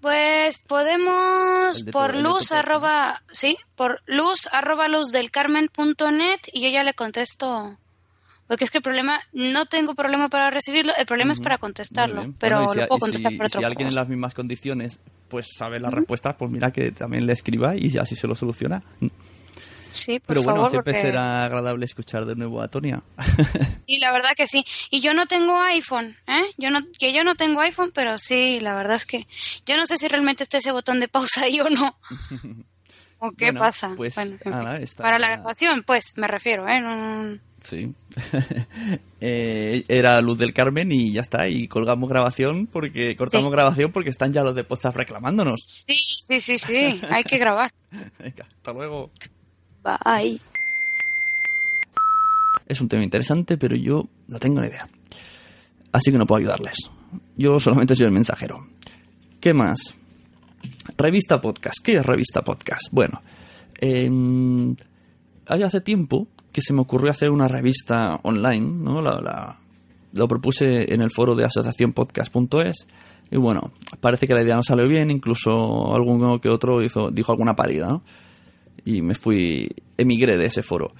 Pues 0.01 0.57
podemos 0.57 1.83
por 1.91 2.15
luz 2.15 2.51
arroba, 2.51 3.21
sí, 3.31 3.59
por 3.75 4.01
luz 4.07 4.49
arroba 4.51 4.87
luz 4.87 5.11
del 5.11 5.29
carmen 5.29 5.67
punto 5.67 6.11
net 6.11 6.39
y 6.51 6.61
yo 6.61 6.69
ya 6.69 6.83
le 6.83 6.95
contesto. 6.95 7.77
Porque 8.51 8.65
es 8.65 8.69
que 8.69 8.79
el 8.79 8.83
problema, 8.83 9.21
no 9.31 9.65
tengo 9.65 9.95
problema 9.95 10.27
para 10.27 10.49
recibirlo, 10.49 10.91
el 10.99 11.05
problema 11.05 11.31
es 11.31 11.39
para 11.39 11.57
contestarlo, 11.57 12.33
pero 12.37 12.73
lo 12.73 12.85
puedo 12.89 12.99
contestar 12.99 13.31
por 13.37 13.45
otro 13.45 13.61
Si 13.61 13.65
alguien 13.65 13.87
en 13.87 13.95
las 13.95 14.09
mismas 14.09 14.33
condiciones 14.33 14.99
pues 15.29 15.45
sabe 15.57 15.79
la 15.79 15.89
respuesta, 15.89 16.35
pues 16.35 16.51
mira 16.51 16.69
que 16.71 16.91
también 16.91 17.25
le 17.25 17.31
escriba 17.31 17.77
y 17.77 17.97
así 17.97 18.17
se 18.17 18.27
lo 18.27 18.35
soluciona. 18.35 18.83
Sí, 19.89 20.19
por 20.19 20.27
Pero 20.27 20.43
bueno, 20.43 20.69
siempre 20.69 20.95
será 20.95 21.45
agradable 21.45 21.85
escuchar 21.85 22.25
de 22.25 22.35
nuevo 22.35 22.61
a 22.61 22.67
Tonia. 22.67 23.01
Sí, 23.87 23.99
la 23.99 24.11
verdad 24.11 24.31
que 24.35 24.47
sí. 24.47 24.65
Y 24.89 24.99
yo 24.99 25.13
no 25.13 25.27
tengo 25.27 25.57
iPhone, 25.61 26.17
¿eh? 26.27 26.43
Yo 26.57 26.71
no, 26.71 26.81
que 26.99 27.13
yo 27.13 27.23
no 27.23 27.35
tengo 27.35 27.61
iPhone, 27.61 27.91
pero 27.93 28.17
sí, 28.17 28.59
la 28.59 28.75
verdad 28.75 28.97
es 28.97 29.05
que 29.05 29.27
yo 29.65 29.77
no 29.77 29.85
sé 29.85 29.97
si 29.97 30.09
realmente 30.09 30.43
está 30.43 30.57
ese 30.57 30.73
botón 30.73 30.99
de 30.99 31.07
pausa 31.07 31.43
ahí 31.43 31.61
o 31.61 31.69
no. 31.69 31.97
¿O 33.23 33.31
qué 33.33 33.53
pasa? 33.53 33.93
Pues, 33.95 34.15
Para 34.97 35.19
la 35.19 35.29
grabación, 35.29 35.83
pues, 35.83 36.17
me 36.17 36.27
refiero, 36.27 36.67
¿eh? 36.67 37.39
Sí. 37.61 37.93
Eh, 39.23 39.85
era 39.87 40.19
Luz 40.19 40.39
del 40.39 40.51
Carmen 40.51 40.91
y 40.91 41.11
ya 41.11 41.21
está. 41.21 41.47
Y 41.47 41.67
colgamos 41.67 42.09
grabación 42.09 42.65
porque 42.65 43.15
cortamos 43.15 43.51
grabación 43.51 43.91
porque 43.91 44.09
están 44.09 44.33
ya 44.33 44.43
los 44.43 44.55
de 44.55 44.63
postas 44.63 44.95
reclamándonos. 44.95 45.61
Sí, 45.63 45.99
sí, 46.27 46.41
sí, 46.41 46.57
sí. 46.57 46.99
Hay 47.07 47.23
que 47.23 47.37
grabar. 47.37 47.71
Venga, 48.19 48.47
hasta 48.51 48.73
luego. 48.73 49.11
Bye. 49.83 50.41
Es 52.67 52.81
un 52.81 52.89
tema 52.89 53.03
interesante, 53.03 53.59
pero 53.59 53.75
yo 53.75 54.09
no 54.27 54.39
tengo 54.39 54.59
ni 54.61 54.69
idea. 54.69 54.89
Así 55.91 56.11
que 56.11 56.17
no 56.17 56.25
puedo 56.25 56.39
ayudarles. 56.39 56.77
Yo 57.37 57.59
solamente 57.59 57.95
soy 57.95 58.07
el 58.07 58.11
mensajero. 58.11 58.65
¿Qué 59.39 59.53
más? 59.53 59.95
Revista 60.97 61.41
Podcast. 61.41 61.77
¿Qué 61.83 61.97
es 61.97 62.05
Revista 62.05 62.41
Podcast? 62.41 62.87
Bueno, 62.91 63.21
eh, 63.79 64.09
hace 65.47 65.81
tiempo 65.81 66.27
que 66.51 66.61
se 66.61 66.73
me 66.73 66.81
ocurrió 66.81 67.11
hacer 67.11 67.29
una 67.29 67.47
revista 67.47 68.19
online, 68.23 68.83
¿no? 68.83 69.01
La, 69.01 69.59
lo 70.13 70.27
propuse 70.27 70.93
en 70.93 71.01
el 71.01 71.11
foro 71.11 71.35
de 71.35 71.45
asociacionpodcast.es 71.45 72.87
y 73.31 73.37
bueno, 73.37 73.71
parece 74.01 74.27
que 74.27 74.33
la 74.33 74.41
idea 74.41 74.55
no 74.55 74.63
salió 74.63 74.87
bien, 74.87 75.09
incluso 75.09 75.95
alguno 75.95 76.41
que 76.41 76.49
otro 76.49 76.83
hizo, 76.83 77.11
dijo 77.11 77.31
alguna 77.31 77.55
parida, 77.55 77.87
¿no? 77.87 78.03
y 78.85 79.01
me 79.01 79.15
fui, 79.15 79.69
emigré 79.97 80.37
de 80.37 80.45
ese 80.45 80.63
foro. 80.63 80.93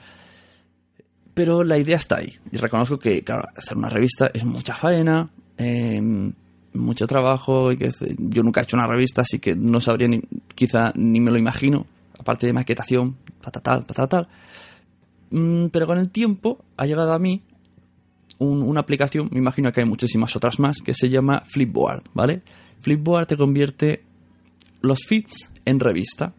Pero 1.33 1.63
la 1.63 1.77
idea 1.77 1.97
está 1.97 2.17
ahí. 2.17 2.33
Y 2.51 2.57
reconozco 2.57 2.99
que, 2.99 3.23
claro, 3.23 3.43
hacer 3.55 3.77
una 3.77 3.89
revista 3.89 4.29
es 4.33 4.45
mucha 4.45 4.75
faena, 4.75 5.29
em, 5.57 6.33
mucho 6.91 7.07
trabajo. 7.07 7.71
Y 7.71 7.77
que 7.77 7.89
yo 8.17 8.43
nunca 8.43 8.61
he 8.61 8.63
hecho 8.63 8.77
una 8.77 8.87
revista, 8.87 9.21
así 9.21 9.39
que 9.39 9.55
no 9.55 9.79
sabría 9.79 10.07
ni, 10.07 10.21
quizá 10.55 10.91
ni 10.95 11.19
me 11.19 11.31
lo 11.31 11.37
imagino. 11.37 11.85
Aparte 12.19 12.45
de 12.45 12.53
maquetación, 12.53 13.17
patatal, 13.41 13.85
patatal. 13.85 14.27
Mm, 15.31 15.67
pero 15.67 15.87
con 15.87 15.97
el 15.97 16.09
tiempo 16.09 16.63
ha 16.77 16.85
llegado 16.85 17.13
a 17.13 17.19
mí 17.19 17.41
una 18.39 18.79
aplicación, 18.79 19.29
me 19.31 19.37
imagino 19.37 19.71
que 19.71 19.81
hay 19.81 19.87
muchísimas 19.87 20.35
otras 20.35 20.59
más, 20.59 20.77
que 20.83 20.95
se 20.95 21.09
llama 21.09 21.43
Flipboard, 21.45 22.03
¿vale? 22.13 22.41
Flipboard 22.81 23.27
te 23.27 23.37
convierte 23.37 24.03
los 24.81 25.05
feeds 25.07 25.51
en 25.63 25.79
revista 25.79 26.33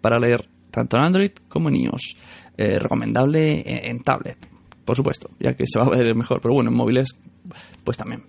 para 0.00 0.18
leer 0.18 0.48
tanto 0.70 0.96
en 0.96 1.02
Android 1.02 1.32
como 1.48 1.68
en 1.68 1.76
iOS. 1.76 2.16
Eh, 2.56 2.78
recomendable 2.78 3.62
en, 3.66 3.98
tablet, 4.00 4.38
por 4.84 4.96
supuesto, 4.96 5.28
ya 5.40 5.54
que 5.54 5.64
se 5.66 5.78
va 5.78 5.86
a 5.86 5.90
ver 5.90 6.14
mejor, 6.14 6.40
pero 6.40 6.54
bueno, 6.54 6.70
en 6.70 6.76
móviles, 6.76 7.08
pues 7.82 7.96
también. 7.96 8.22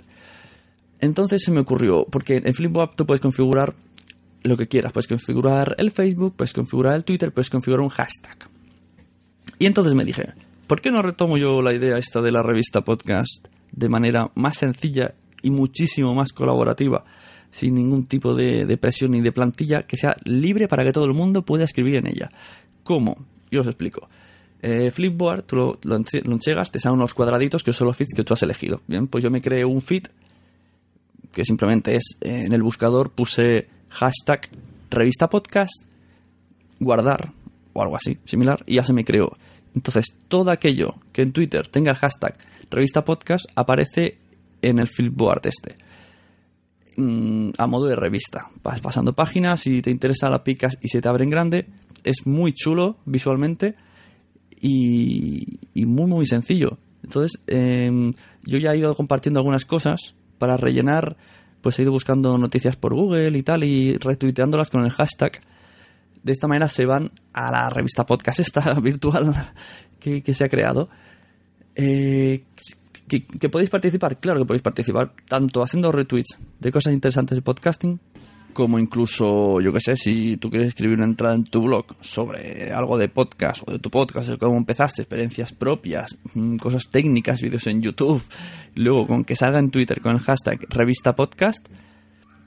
Entonces 1.00 1.44
se 1.44 1.52
me 1.52 1.60
ocurrió, 1.60 2.06
porque 2.06 2.42
en 2.44 2.54
Flipboard 2.54 2.96
tú 2.96 3.06
puedes 3.06 3.22
configurar 3.22 3.76
lo 4.44 4.58
que 4.58 4.68
quieras, 4.68 4.94
puedes 4.94 5.08
configurar 5.08 5.76
el 5.78 5.92
Facebook, 5.92 6.36
puedes 6.36 6.54
configurar 6.54 6.96
el 6.96 7.04
Twitter, 7.04 7.32
puedes 7.34 7.50
configurar 7.50 7.82
un 7.82 7.90
hashtag. 7.90 8.38
Y 9.60 9.66
entonces 9.66 9.94
me 9.94 10.06
dije, 10.06 10.34
¿por 10.68 10.82
qué 10.82 10.92
no 10.92 11.02
retomo 11.02 11.38
yo 11.38 11.62
la 11.62 11.74
idea 11.74 11.98
esta 11.98 12.22
de 12.22 12.32
la 12.32 12.44
revista 12.44 12.84
podcast 12.84 13.48
de 13.72 13.90
manera 13.90 14.32
más 14.36 14.58
sencilla 14.58 15.16
y 15.42 15.50
muchísimo 15.50 16.14
más 16.14 16.32
colaborativa? 16.32 17.04
sin 17.56 17.74
ningún 17.74 18.06
tipo 18.06 18.36
de, 18.36 18.78
presión 18.78 19.12
ni 19.12 19.22
de 19.22 19.32
plantilla, 19.32 19.84
que 19.84 19.96
sea 19.96 20.18
libre 20.26 20.68
para 20.68 20.84
que 20.84 20.92
todo 20.92 21.06
el 21.06 21.14
mundo 21.14 21.46
pueda 21.46 21.64
escribir 21.64 21.96
en 21.96 22.08
ella. 22.08 22.30
¿Cómo? 22.84 23.26
Yo 23.50 23.62
os 23.62 23.68
explico. 23.68 24.10
Eh, 24.62 24.92
Flipboard, 24.92 25.44
tú 25.44 25.56
lo, 25.56 25.80
lo, 25.84 25.96
entregas, 25.96 26.70
te 26.70 26.82
salen 26.82 26.98
unos 26.98 27.14
cuadraditos 27.14 27.64
que 27.64 27.72
son 27.72 27.88
los 27.88 27.96
feeds 27.96 28.14
que 28.14 28.26
tú 28.26 28.34
has 28.34 28.44
elegido. 28.44 28.82
Bien, 28.88 29.08
pues 29.08 29.24
yo 29.24 29.30
me 29.30 29.42
creé 29.42 29.64
un 29.64 29.82
feed 29.82 30.08
que 31.36 31.44
simplemente 31.44 31.98
es 31.98 32.18
eh, 32.22 32.46
en 32.46 32.54
el 32.54 32.64
buscador 32.64 33.12
puse 33.12 33.68
hashtag 33.90 34.48
revista 34.90 35.30
podcast, 35.30 35.84
guardar 36.80 37.34
o 37.74 37.82
algo 37.82 37.98
así, 37.98 38.18
similar, 38.24 38.64
y 38.66 38.76
ya 38.76 38.84
se 38.84 38.94
me 38.94 39.04
creó. 39.04 39.36
Entonces, 39.76 40.06
todo 40.30 40.50
aquello 40.50 40.96
que 41.12 41.24
en 41.24 41.34
Twitter 41.34 41.68
tenga 41.68 41.92
el 41.92 41.98
hashtag 41.98 42.38
revista 42.72 43.04
podcast 43.04 43.46
aparece 43.54 44.18
en 44.62 44.80
el 44.80 44.88
Flipboard 44.88 45.46
este. 45.46 45.78
Mm, 46.96 47.50
a 47.58 47.68
modo 47.68 47.88
de 47.88 47.98
revista. 47.98 48.50
Vas 48.64 48.80
pasando 48.80 49.12
páginas, 49.12 49.68
y 49.68 49.82
te 49.82 49.92
interesa 49.92 50.30
la 50.30 50.46
picas 50.46 50.78
y 50.82 50.88
se 50.88 51.02
te 51.02 51.10
abre 51.10 51.26
en 51.26 51.32
grande. 51.32 51.68
Es 52.06 52.26
muy 52.26 52.54
chulo 52.54 53.00
visualmente 53.06 53.76
y, 54.62 55.60
muy, 55.76 56.08
muy 56.08 56.26
sencillo. 56.28 56.78
Entonces, 57.04 57.42
em, 57.48 58.14
yo 58.46 58.58
ya 58.58 58.74
he 58.74 58.78
ido 58.78 58.96
compartiendo 58.96 59.42
algunas 59.42 59.66
cosas 59.66 60.16
para 60.38 60.58
rellenar, 60.58 61.18
pues 61.62 61.80
he 61.80 61.84
ido 61.84 61.92
buscando 61.92 62.38
noticias 62.38 62.76
por 62.76 62.94
Google 62.94 63.38
y 63.38 63.44
tal 63.44 63.64
y 63.64 63.98
retuiteándolas 63.98 64.70
con 64.70 64.86
el 64.86 64.92
hashtag. 64.92 65.42
De 66.24 66.32
esta 66.32 66.48
manera 66.48 66.68
se 66.68 66.86
van 66.86 67.12
a 67.34 67.52
la 67.52 67.70
revista 67.70 68.06
podcast 68.06 68.40
esta 68.40 68.74
virtual 68.82 69.54
que, 70.00 70.22
que 70.22 70.34
se 70.34 70.44
ha 70.44 70.50
creado. 70.50 70.90
Eh, 71.76 72.44
¿Que, 73.08 73.50
podéis 73.50 73.70
participar? 73.70 74.20
Claro 74.20 74.40
que 74.40 74.46
podéis 74.46 74.64
participar, 74.64 75.14
tanto 75.28 75.62
haciendo 75.62 75.92
retweets 75.92 76.40
de 76.60 76.72
cosas 76.72 76.94
interesantes 76.94 77.36
de 77.38 77.44
podcasting, 77.44 78.00
como 78.56 78.80
incluso, 78.80 79.60
yo 79.60 79.72
qué 79.74 79.82
sé, 79.82 79.96
si 79.98 80.38
tú 80.38 80.50
quieres 80.50 80.70
escribir 80.70 80.98
una 80.98 81.06
entrada 81.06 81.36
en 81.36 81.44
tu 81.44 81.62
blog 81.62 81.86
sobre 82.00 82.72
algo 82.72 82.98
de 82.98 83.10
podcast 83.10 83.62
o 83.68 83.72
de 83.72 83.80
tu 83.80 83.92
podcast, 83.92 84.30
de 84.30 84.38
cómo 84.38 84.58
empezaste, 84.58 85.02
experiencias 85.04 85.52
propias, 85.52 86.18
mm, 86.34 86.56
cosas 86.56 86.88
técnicas, 86.90 87.42
vídeos 87.42 87.68
en 87.68 87.82
YouTube, 87.82 88.24
luego 88.74 89.06
con 89.06 89.26
que 89.26 89.36
salga 89.36 89.60
en 89.60 89.70
Twitter 89.70 90.02
con 90.02 90.14
el 90.14 90.22
hashtag 90.22 90.62
revista 90.70 91.16
podcast, 91.16 91.68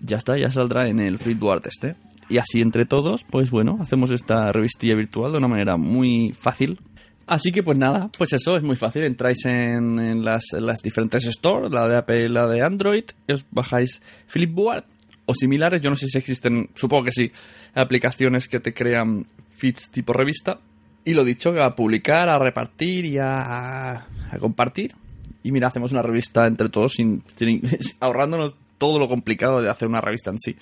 ya 0.01 0.17
está, 0.17 0.39
ya 0.39 0.51
saldrá 0.51 0.89
en 0.89 0.99
el 0.99 1.19
Flipboard 1.19 1.67
este. 1.67 1.95
Y 2.31 2.39
así 2.39 2.63
entre 2.63 2.87
todos, 2.87 3.25
pues 3.25 3.51
bueno, 3.51 3.79
hacemos 3.81 4.11
esta 4.11 4.51
revistilla 4.51 4.95
virtual 4.95 5.33
de 5.33 5.39
una 5.39 5.49
manera 5.49 5.77
muy 5.77 6.33
fácil. 6.33 6.81
Así 7.27 7.53
que 7.53 7.63
pues 7.63 7.77
nada, 7.77 8.11
pues 8.17 8.33
eso 8.33 8.57
es 8.57 8.63
muy 8.63 8.77
fácil. 8.77 9.05
Entráis 9.05 9.45
en, 9.45 10.25
las, 10.25 10.45
las, 10.53 10.81
diferentes 10.81 11.25
stores, 11.25 11.71
la 11.71 11.87
de 11.87 11.97
Apple 11.97 12.25
y 12.25 12.29
la 12.29 12.49
de 12.49 12.63
Android, 12.63 13.05
os 13.29 13.45
bajáis 13.51 14.03
Flipboard 14.27 14.85
o 15.29 15.35
similares. 15.35 15.81
Yo 15.81 15.91
no 15.91 15.97
sé 15.97 16.09
si 16.09 16.17
existen, 16.17 16.71
supongo 16.75 17.05
que 17.05 17.13
sí, 17.13 17.31
aplicaciones 17.75 18.49
que 18.49 18.61
te 18.61 18.73
crean 18.73 19.27
feeds 19.57 19.91
tipo 19.91 20.13
revista. 20.13 20.59
Y 21.05 21.15
lo 21.15 21.23
dicho, 21.23 21.63
a 21.63 21.77
publicar, 21.77 22.29
a 22.29 22.39
repartir 22.39 23.05
y 23.05 23.19
a, 23.19 23.93
a 23.93 24.39
compartir. 24.41 24.95
Y 25.43 25.53
mira, 25.53 25.69
hacemos 25.69 25.93
una 25.93 26.03
revista 26.03 26.47
entre 26.47 26.71
todos 26.71 26.95
sin, 26.95 27.23
sin, 27.37 27.63
ahorrándonos 28.01 28.55
todo 28.79 28.99
lo 28.99 29.09
complicado 29.09 29.61
de 29.61 29.69
hacer 29.69 29.87
una 29.87 30.01
revista 30.01 30.31
en 30.31 30.39
sí. 30.39 30.57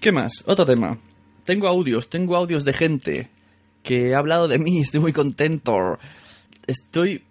¿Qué 0.00 0.10
más? 0.10 0.42
Otro 0.46 0.66
tema. 0.66 0.98
Tengo 1.44 1.68
audios, 1.68 2.10
tengo 2.10 2.36
audios 2.36 2.64
de 2.64 2.72
gente 2.72 3.28
que 3.82 4.14
ha 4.14 4.18
hablado 4.18 4.48
de 4.48 4.58
mí, 4.58 4.80
estoy 4.82 5.00
muy 5.00 5.12
contento. 5.12 5.98
Estoy... 6.66 7.22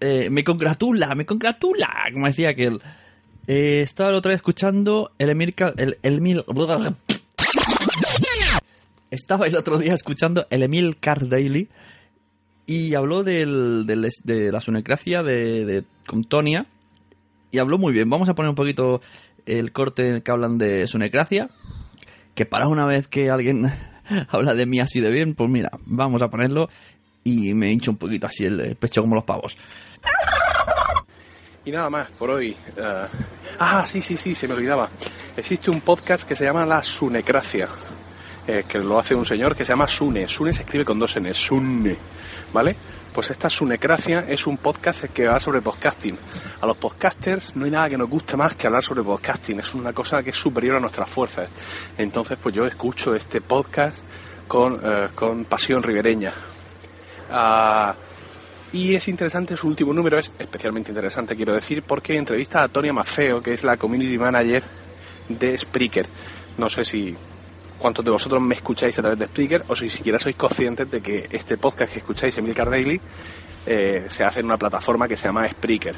Eh, 0.00 0.30
me 0.30 0.42
congratula, 0.42 1.14
me 1.14 1.24
congratula, 1.24 1.88
como 2.12 2.26
decía 2.26 2.48
aquel. 2.48 2.80
Eh, 3.46 3.80
estaba 3.82 4.10
el 4.10 4.16
otro 4.16 4.30
día 4.30 4.36
escuchando 4.36 5.12
el 5.18 5.30
Emil... 5.30 5.54
El, 5.76 5.98
el, 6.02 6.44
estaba 9.10 9.46
el 9.46 9.56
otro 9.56 9.78
día 9.78 9.94
escuchando 9.94 10.46
el 10.50 10.62
Emil 10.62 10.96
Car 10.98 11.28
Daily 11.28 11.68
y 12.66 12.94
habló 12.94 13.22
del, 13.22 13.84
del, 13.86 14.08
de 14.24 14.52
la 14.52 14.60
sunecracia 14.60 15.22
de, 15.22 15.64
de, 15.64 15.84
con 16.06 16.24
Tonia 16.24 16.66
y 17.50 17.58
habló 17.58 17.76
muy 17.78 17.92
bien. 17.92 18.08
Vamos 18.08 18.28
a 18.28 18.34
poner 18.34 18.48
un 18.48 18.56
poquito 18.56 19.02
el 19.44 19.72
corte 19.72 20.08
en 20.08 20.14
el 20.16 20.22
que 20.22 20.30
hablan 20.30 20.56
de 20.58 20.86
su 20.86 20.98
necracia. 20.98 21.50
Que 22.34 22.46
para 22.46 22.68
una 22.68 22.86
vez 22.86 23.08
que 23.08 23.28
alguien 23.28 23.70
habla 24.30 24.54
de 24.54 24.64
mí 24.64 24.80
así 24.80 25.00
de 25.00 25.10
bien, 25.10 25.34
pues 25.34 25.50
mira, 25.50 25.70
vamos 25.84 26.22
a 26.22 26.30
ponerlo 26.30 26.70
y 27.24 27.52
me 27.54 27.70
hincho 27.70 27.90
un 27.90 27.98
poquito 27.98 28.26
así 28.26 28.46
el 28.46 28.76
pecho 28.76 29.02
como 29.02 29.14
los 29.14 29.24
pavos. 29.24 29.58
Y 31.64 31.70
nada 31.70 31.88
más 31.90 32.10
por 32.10 32.30
hoy. 32.30 32.56
Uh... 32.76 33.06
Ah, 33.58 33.84
sí, 33.86 34.02
sí, 34.02 34.16
sí, 34.16 34.34
se 34.34 34.48
me 34.48 34.54
olvidaba. 34.54 34.88
Existe 35.36 35.70
un 35.70 35.80
podcast 35.80 36.26
que 36.26 36.34
se 36.34 36.44
llama 36.44 36.66
La 36.66 36.82
Sunecracia, 36.82 37.68
eh, 38.46 38.64
que 38.68 38.78
lo 38.78 38.98
hace 38.98 39.14
un 39.14 39.24
señor 39.24 39.54
que 39.54 39.64
se 39.64 39.72
llama 39.72 39.86
Sune. 39.86 40.26
Sune 40.26 40.52
se 40.52 40.62
escribe 40.62 40.84
con 40.84 40.98
dos 40.98 41.16
N, 41.16 41.32
Sune, 41.32 41.96
¿vale? 42.52 42.76
Pues 43.14 43.30
esta 43.30 43.48
Sunecracia 43.48 44.24
es 44.26 44.46
un 44.46 44.56
podcast 44.56 45.04
que 45.04 45.26
va 45.26 45.38
sobre 45.38 45.60
podcasting. 45.60 46.18
A 46.60 46.66
los 46.66 46.76
podcasters 46.76 47.54
no 47.54 47.64
hay 47.66 47.70
nada 47.70 47.90
que 47.90 47.98
nos 47.98 48.08
guste 48.08 48.36
más 48.36 48.54
que 48.54 48.66
hablar 48.66 48.82
sobre 48.82 49.02
podcasting. 49.02 49.60
Es 49.60 49.74
una 49.74 49.92
cosa 49.92 50.22
que 50.22 50.30
es 50.30 50.36
superior 50.36 50.76
a 50.76 50.80
nuestras 50.80 51.08
fuerzas. 51.08 51.48
Entonces, 51.96 52.38
pues 52.42 52.54
yo 52.54 52.66
escucho 52.66 53.14
este 53.14 53.40
podcast 53.40 53.98
con, 54.48 54.80
eh, 54.82 55.08
con 55.14 55.44
pasión 55.44 55.82
ribereña. 55.82 56.32
Uh, 57.30 57.92
y 58.72 58.94
es 58.94 59.06
interesante, 59.08 59.56
su 59.56 59.68
último 59.68 59.92
número 59.92 60.18
es 60.18 60.30
especialmente 60.38 60.90
interesante, 60.90 61.36
quiero 61.36 61.52
decir, 61.52 61.82
porque 61.82 62.16
entrevista 62.16 62.62
a 62.62 62.68
Tonia 62.68 62.92
Mafeo, 62.92 63.42
que 63.42 63.52
es 63.52 63.64
la 63.64 63.76
community 63.76 64.16
manager 64.16 64.62
de 65.28 65.58
Spreaker. 65.58 66.06
No 66.56 66.70
sé 66.70 66.84
si 66.84 67.14
cuántos 67.78 68.02
de 68.04 68.10
vosotros 68.10 68.40
me 68.40 68.54
escucháis 68.54 68.98
a 68.98 69.02
través 69.02 69.18
de 69.18 69.26
Spreaker 69.26 69.64
o 69.68 69.76
si 69.76 69.90
siquiera 69.90 70.18
sois 70.18 70.36
conscientes 70.36 70.90
de 70.90 71.02
que 71.02 71.28
este 71.30 71.58
podcast 71.58 71.92
que 71.92 71.98
escucháis, 71.98 72.38
Emilcar 72.38 72.70
Daily, 72.70 72.98
eh, 73.66 74.06
se 74.08 74.24
hace 74.24 74.40
en 74.40 74.46
una 74.46 74.56
plataforma 74.56 75.06
que 75.06 75.18
se 75.18 75.26
llama 75.26 75.46
Spreaker. 75.46 75.96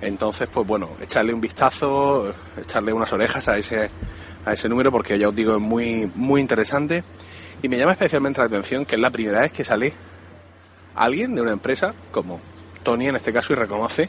Entonces, 0.00 0.48
pues 0.52 0.66
bueno, 0.66 0.90
echarle 1.00 1.34
un 1.34 1.40
vistazo, 1.40 2.32
echarle 2.60 2.92
unas 2.92 3.12
orejas 3.12 3.48
a 3.48 3.58
ese, 3.58 3.90
a 4.44 4.52
ese 4.52 4.68
número 4.68 4.92
porque 4.92 5.18
ya 5.18 5.28
os 5.28 5.34
digo, 5.34 5.54
es 5.56 5.60
muy, 5.60 6.08
muy 6.14 6.40
interesante. 6.40 7.02
Y 7.60 7.68
me 7.68 7.76
llama 7.76 7.92
especialmente 7.92 8.40
la 8.40 8.46
atención 8.46 8.86
que 8.86 8.94
es 8.94 9.00
la 9.00 9.10
primera 9.10 9.40
vez 9.40 9.52
que 9.52 9.64
sale 9.64 9.92
alguien 10.94 11.34
de 11.34 11.42
una 11.42 11.52
empresa, 11.52 11.94
como 12.10 12.40
Tony 12.82 13.08
en 13.08 13.16
este 13.16 13.32
caso, 13.32 13.52
y 13.52 13.56
reconoce 13.56 14.08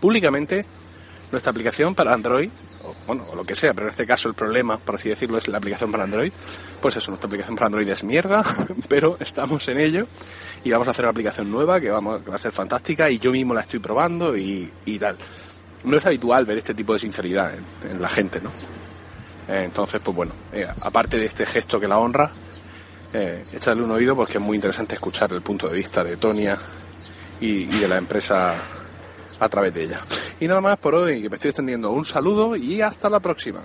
públicamente 0.00 0.64
nuestra 1.30 1.50
aplicación 1.50 1.94
para 1.94 2.12
Android 2.12 2.50
o, 2.84 2.94
bueno, 3.06 3.26
o 3.30 3.36
lo 3.36 3.44
que 3.44 3.54
sea, 3.54 3.72
pero 3.72 3.86
en 3.86 3.90
este 3.90 4.06
caso 4.06 4.28
el 4.28 4.34
problema, 4.34 4.78
por 4.78 4.94
así 4.94 5.08
decirlo, 5.08 5.38
es 5.38 5.48
la 5.48 5.58
aplicación 5.58 5.92
para 5.92 6.04
Android. 6.04 6.32
Pues 6.80 6.96
eso, 6.96 7.10
nuestra 7.10 7.26
aplicación 7.26 7.54
para 7.56 7.66
Android 7.66 7.88
es 7.88 8.04
mierda, 8.04 8.42
pero 8.88 9.16
estamos 9.20 9.66
en 9.68 9.80
ello 9.80 10.06
y 10.64 10.70
vamos 10.70 10.88
a 10.88 10.92
hacer 10.92 11.04
una 11.04 11.10
aplicación 11.10 11.50
nueva 11.50 11.80
que, 11.80 11.90
vamos, 11.90 12.22
va 12.28 12.36
a 12.36 12.38
ser 12.38 12.52
fantástica 12.52 13.10
y 13.10 13.18
yo 13.18 13.32
mismo 13.32 13.54
la 13.54 13.62
estoy 13.62 13.80
probando 13.80 14.36
y, 14.36 14.70
y 14.86 14.98
tal. 14.98 15.16
No 15.84 15.96
es 15.96 16.06
habitual 16.06 16.44
ver 16.44 16.58
este 16.58 16.74
tipo 16.74 16.92
de 16.92 16.98
sinceridad 16.98 17.54
en, 17.90 18.00
la 18.00 18.08
gente, 18.08 18.40
¿no? 18.40 18.50
Entonces, 19.48 20.00
pues 20.04 20.16
bueno, 20.16 20.32
eh, 20.52 20.66
aparte 20.82 21.16
de 21.16 21.24
este 21.24 21.44
gesto 21.44 21.80
que 21.80 21.88
la 21.88 21.98
honra, 21.98 22.30
eh, 23.12 23.42
echarle 23.52 23.82
un 23.82 23.90
oído 23.90 24.14
porque 24.14 24.38
es 24.38 24.40
muy 24.40 24.56
interesante 24.56 24.94
escuchar 24.94 25.32
el 25.32 25.42
punto 25.42 25.68
de 25.68 25.76
vista 25.76 26.04
de 26.04 26.16
Tonia 26.16 26.58
y, 27.40 27.64
de 27.64 27.88
la 27.88 27.96
empresa 27.96 28.54
a 29.38 29.48
través 29.48 29.74
de 29.74 29.84
ella. 29.84 30.00
Y 30.38 30.46
nada 30.46 30.60
más 30.60 30.78
por 30.78 30.94
hoy, 30.94 31.22
que 31.22 31.28
me 31.28 31.36
estoy 31.36 31.50
extendiendo. 31.50 31.90
Un 31.90 32.04
saludo 32.04 32.56
y 32.56 32.80
hasta 32.80 33.08
la 33.08 33.20
próxima. 33.20 33.62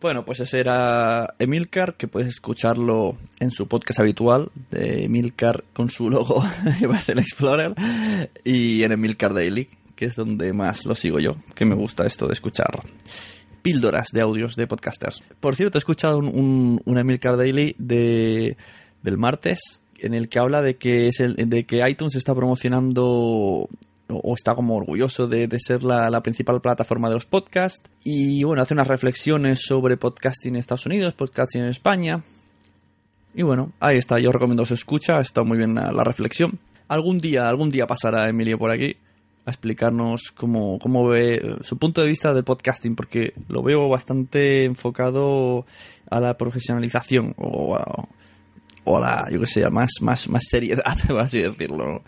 Bueno, 0.00 0.24
pues 0.24 0.40
ese 0.40 0.60
era 0.60 1.34
Emilcar, 1.38 1.94
que 1.94 2.06
puedes 2.06 2.28
escucharlo 2.28 3.16
en 3.40 3.50
su 3.50 3.66
podcast 3.66 4.00
habitual 4.00 4.50
de 4.70 5.04
Emilcar 5.04 5.64
con 5.72 5.90
su 5.90 6.08
logo 6.08 6.44
el 7.08 7.18
Explorer 7.18 7.74
y 8.44 8.84
en 8.84 8.92
Emilcar 8.92 9.34
Daily, 9.34 9.68
que 9.96 10.04
es 10.04 10.14
donde 10.14 10.52
más 10.52 10.86
lo 10.86 10.94
sigo 10.94 11.18
yo, 11.18 11.34
que 11.54 11.64
me 11.64 11.74
gusta 11.74 12.06
esto 12.06 12.28
de 12.28 12.34
escuchar 12.34 12.80
píldoras 13.62 14.08
de 14.12 14.20
audios 14.20 14.56
de 14.56 14.66
podcasters. 14.66 15.22
Por 15.40 15.56
cierto, 15.56 15.78
he 15.78 15.80
escuchado 15.80 16.18
un, 16.18 16.26
un, 16.26 16.82
un 16.84 17.18
Daily 17.20 17.74
de, 17.78 18.56
del 19.02 19.18
martes 19.18 19.80
en 19.98 20.14
el 20.14 20.28
que 20.28 20.38
habla 20.38 20.62
de 20.62 20.76
que, 20.76 21.08
es 21.08 21.20
el, 21.20 21.34
de 21.36 21.64
que 21.64 21.88
iTunes 21.88 22.14
está 22.14 22.34
promocionando 22.34 23.68
o 24.08 24.34
está 24.34 24.54
como 24.54 24.76
orgulloso 24.76 25.26
de, 25.26 25.48
de 25.48 25.58
ser 25.58 25.82
la, 25.82 26.08
la, 26.08 26.22
principal 26.22 26.60
plataforma 26.60 27.08
de 27.08 27.14
los 27.14 27.26
podcasts. 27.26 27.90
Y 28.02 28.42
bueno, 28.44 28.62
hace 28.62 28.74
unas 28.74 28.86
reflexiones 28.86 29.60
sobre 29.62 29.96
podcasting 29.96 30.54
en 30.54 30.60
Estados 30.60 30.86
Unidos, 30.86 31.14
podcasting 31.14 31.62
en 31.62 31.68
España. 31.68 32.22
Y 33.34 33.42
bueno, 33.42 33.72
ahí 33.80 33.98
está, 33.98 34.18
yo 34.18 34.32
recomiendo 34.32 34.64
su 34.64 34.74
escucha, 34.74 35.18
ha 35.18 35.20
estado 35.20 35.44
muy 35.44 35.58
bien 35.58 35.74
la, 35.74 35.92
la 35.92 36.04
reflexión. 36.04 36.58
Algún 36.88 37.18
día, 37.18 37.48
algún 37.48 37.70
día 37.70 37.86
pasará 37.86 38.28
Emilio 38.28 38.58
por 38.58 38.70
aquí 38.70 38.96
a 39.48 39.50
explicarnos 39.50 40.30
cómo, 40.36 40.78
cómo 40.78 41.08
ve 41.08 41.56
su 41.62 41.78
punto 41.78 42.02
de 42.02 42.08
vista 42.08 42.34
del 42.34 42.44
podcasting, 42.44 42.94
porque 42.94 43.32
lo 43.48 43.62
veo 43.62 43.88
bastante 43.88 44.64
enfocado 44.64 45.64
a 46.10 46.20
la 46.20 46.36
profesionalización 46.36 47.34
o 47.38 47.74
a, 47.74 48.08
o 48.84 48.96
a 48.98 49.00
la, 49.00 49.28
yo 49.32 49.40
que 49.40 49.46
sé, 49.46 49.68
más, 49.70 49.90
más, 50.02 50.28
más 50.28 50.42
seriedad, 50.50 50.98
por 51.08 51.20
así 51.20 51.40
decirlo. 51.40 52.02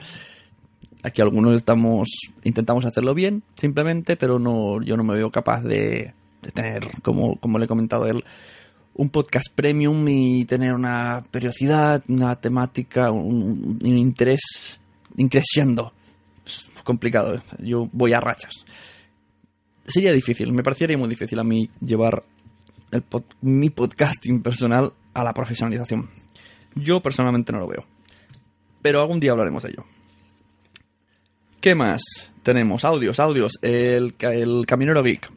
Aquí 1.02 1.22
algunos 1.22 1.56
estamos 1.56 2.10
intentamos 2.44 2.84
hacerlo 2.84 3.14
bien, 3.14 3.42
simplemente, 3.54 4.16
pero 4.16 4.38
no 4.38 4.82
yo 4.82 4.98
no 4.98 5.02
me 5.02 5.14
veo 5.14 5.30
capaz 5.30 5.62
de, 5.62 6.12
de 6.42 6.50
tener, 6.50 6.90
como, 7.00 7.36
como 7.36 7.58
le 7.58 7.64
he 7.64 7.68
comentado 7.68 8.04
a 8.04 8.10
él, 8.10 8.22
un 8.92 9.08
podcast 9.08 9.46
premium 9.54 10.06
y 10.08 10.44
tener 10.44 10.74
una 10.74 11.24
periodicidad, 11.30 12.04
una 12.08 12.36
temática, 12.36 13.10
un, 13.10 13.78
un 13.82 13.96
interés 13.96 14.78
increciendo. 15.16 15.94
Complicado, 16.84 17.42
yo 17.58 17.88
voy 17.92 18.12
a 18.12 18.20
rachas. 18.20 18.64
Sería 19.86 20.12
difícil, 20.12 20.52
me 20.52 20.62
parecería 20.62 20.96
muy 20.96 21.08
difícil 21.08 21.38
a 21.38 21.44
mí 21.44 21.68
llevar 21.80 22.24
el 22.90 23.04
mi 23.40 23.70
podcasting 23.70 24.42
personal 24.42 24.92
a 25.14 25.24
la 25.24 25.32
profesionalización. 25.34 26.08
Yo 26.74 27.00
personalmente 27.00 27.52
no 27.52 27.60
lo 27.60 27.68
veo. 27.68 27.84
Pero 28.82 29.00
algún 29.00 29.20
día 29.20 29.32
hablaremos 29.32 29.62
de 29.62 29.70
ello. 29.70 29.84
¿Qué 31.60 31.74
más? 31.74 32.02
Tenemos 32.42 32.84
audios, 32.84 33.20
audios. 33.20 33.58
El, 33.62 34.14
el 34.20 34.64
Caminero 34.66 35.02
Geek. 35.02 35.30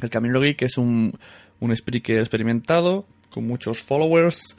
El 0.00 0.10
Caminero 0.10 0.40
Geek 0.40 0.62
es 0.62 0.78
un, 0.78 1.18
un 1.60 1.72
speaker 1.72 2.18
experimentado 2.18 3.06
con 3.30 3.46
muchos 3.46 3.82
followers 3.82 4.56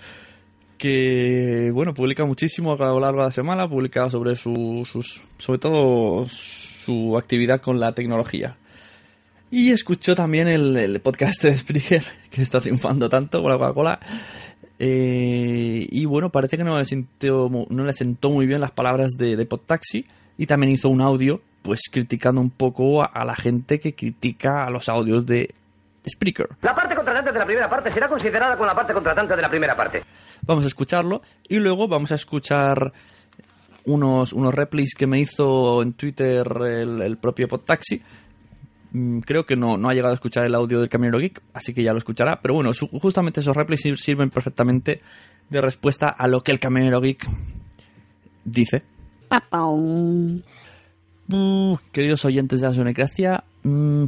que, 0.78 1.72
bueno, 1.74 1.94
publica 1.94 2.26
muchísimo 2.26 2.74
a 2.74 2.78
lo 2.78 3.00
largo 3.00 3.20
de 3.22 3.28
la 3.28 3.32
semana, 3.32 3.70
publica 3.70 4.10
sobre 4.10 4.36
su, 4.36 4.88
sus, 4.90 5.24
sobre 5.38 5.60
todo 5.60 6.28
su 6.28 7.18
actividad 7.18 7.62
con 7.62 7.80
la 7.80 7.94
tecnología. 7.94 8.58
Y 9.52 9.72
escuchó 9.72 10.16
también 10.16 10.48
el, 10.48 11.00
podcast 11.02 11.44
de 11.44 11.58
Spreaker, 11.58 12.04
que 12.30 12.42
está 12.42 12.60
triunfando 12.60 13.10
tanto 13.10 13.42
con 13.42 13.52
la 13.52 13.58
Coca-Cola. 13.58 14.00
Eh, 14.80 15.88
y 15.90 16.06
bueno, 16.06 16.32
parece 16.32 16.58
que 16.58 16.64
no 16.64 16.78
le, 16.78 16.86
sintió, 16.86 17.50
no 17.70 17.86
le 17.86 17.94
sentó 17.94 18.30
muy 18.30 18.46
bien 18.46 18.60
las 18.60 18.72
palabras 18.72 19.14
de, 19.18 19.38
de 19.38 19.46
Podtaxi 19.46 20.06
y 20.38 20.48
también 20.48 20.74
hizo 20.74 20.90
un 20.90 21.02
audio 21.02 21.42
pues 21.62 21.84
criticando 21.90 22.42
un 22.42 22.50
poco 22.50 23.02
a, 23.02 23.06
a, 23.06 23.24
la 23.24 23.36
gente 23.36 23.80
que 23.80 23.96
critica 23.96 24.66
a 24.66 24.70
los 24.70 24.90
audios 24.90 25.26
de 25.26 25.56
Spreaker. 26.10 26.48
La 26.62 26.74
parte 26.76 26.96
contratante 26.96 27.32
de 27.32 27.40
la 27.40 27.46
primera 27.46 27.70
parte 27.70 27.94
será 27.94 28.08
considerada 28.08 28.56
como 28.56 28.66
la 28.68 28.76
parte 28.76 28.94
contratante 28.94 29.36
de 29.36 29.42
la 29.42 29.50
primera 29.50 29.76
parte. 29.76 30.04
Vamos 30.44 30.64
a 30.64 30.68
escucharlo 30.68 31.22
y 31.48 31.58
luego 31.58 31.88
vamos 31.88 32.12
a 32.12 32.16
escuchar 32.16 32.94
unos, 33.86 34.34
unos 34.34 34.54
replays 34.54 34.94
que 34.96 35.08
me 35.08 35.20
hizo 35.20 35.82
en 35.82 35.94
Twitter 35.94 36.46
el, 36.66 37.02
el 37.02 37.18
propio 37.18 37.48
Podtaxi. 37.48 38.02
Mm, 38.92 39.20
Creo 39.20 39.46
que 39.46 39.56
no, 39.56 39.78
no 39.78 39.90
ha 39.90 39.94
llegado 39.94 40.12
a 40.14 40.16
escuchar 40.16 40.46
el 40.46 40.56
audio 40.56 40.80
del 40.80 40.90
Camionero 40.90 41.20
Geek, 41.20 41.42
así 41.54 41.74
que 41.74 41.84
ya 41.84 41.92
lo 41.92 41.98
escuchará. 41.98 42.40
Pero 42.42 42.54
bueno, 42.56 42.74
su- 42.74 42.88
justamente 42.88 43.40
esos 43.42 43.56
replays 43.56 43.82
sir- 43.82 43.98
sirven 43.98 44.30
perfectamente 44.30 45.02
de 45.50 45.62
respuesta 45.62 46.10
a 46.10 46.28
lo 46.28 46.42
que 46.42 46.52
el 46.52 46.60
Camionero 46.60 47.00
Geek 47.02 47.28
dice. 48.44 48.84
Uh, 51.28 51.76
queridos 51.92 52.24
oyentes 52.26 52.62
de 52.62 52.68
la 52.68 52.74
Sonecracia, 52.74 53.44
mm, 53.64 54.06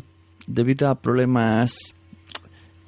debido 0.47 0.89
a 0.89 0.95
problemas 0.95 1.77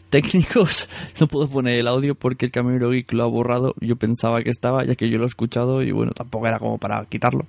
técnicos, 0.10 0.90
no 1.20 1.28
puedo 1.28 1.48
poner 1.48 1.78
el 1.78 1.88
audio 1.88 2.16
porque 2.16 2.46
el 2.46 2.52
Camionero 2.52 2.90
Geek 2.92 3.12
lo 3.14 3.24
ha 3.24 3.28
borrado. 3.28 3.76
Yo 3.80 3.96
pensaba 3.96 4.42
que 4.42 4.50
estaba, 4.50 4.84
ya 4.86 4.96
que 4.96 5.10
yo 5.10 5.18
lo 5.18 5.26
he 5.26 5.28
escuchado 5.28 5.82
y 5.84 5.92
bueno, 5.92 6.12
tampoco 6.12 6.48
era 6.48 6.60
como 6.60 6.78
para 6.78 7.06
quitarlo. 7.06 7.46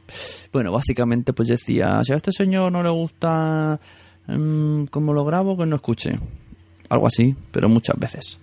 Bueno, 0.53 0.73
básicamente 0.73 1.33
pues 1.33 1.49
decía, 1.49 2.01
si 2.05 2.12
a 2.12 2.16
este 2.16 2.33
señor 2.33 2.73
no 2.73 2.83
le 2.83 2.90
gusta 2.90 3.81
mm, 4.27 4.85
cómo 4.85 5.12
lo 5.12 5.25
grabo, 5.25 5.57
que 5.57 5.66
no 5.66 5.77
escuche. 5.77 6.18
Algo 6.88 7.07
así, 7.07 7.35
pero 7.53 7.68
muchas 7.68 7.99
veces. 7.99 8.38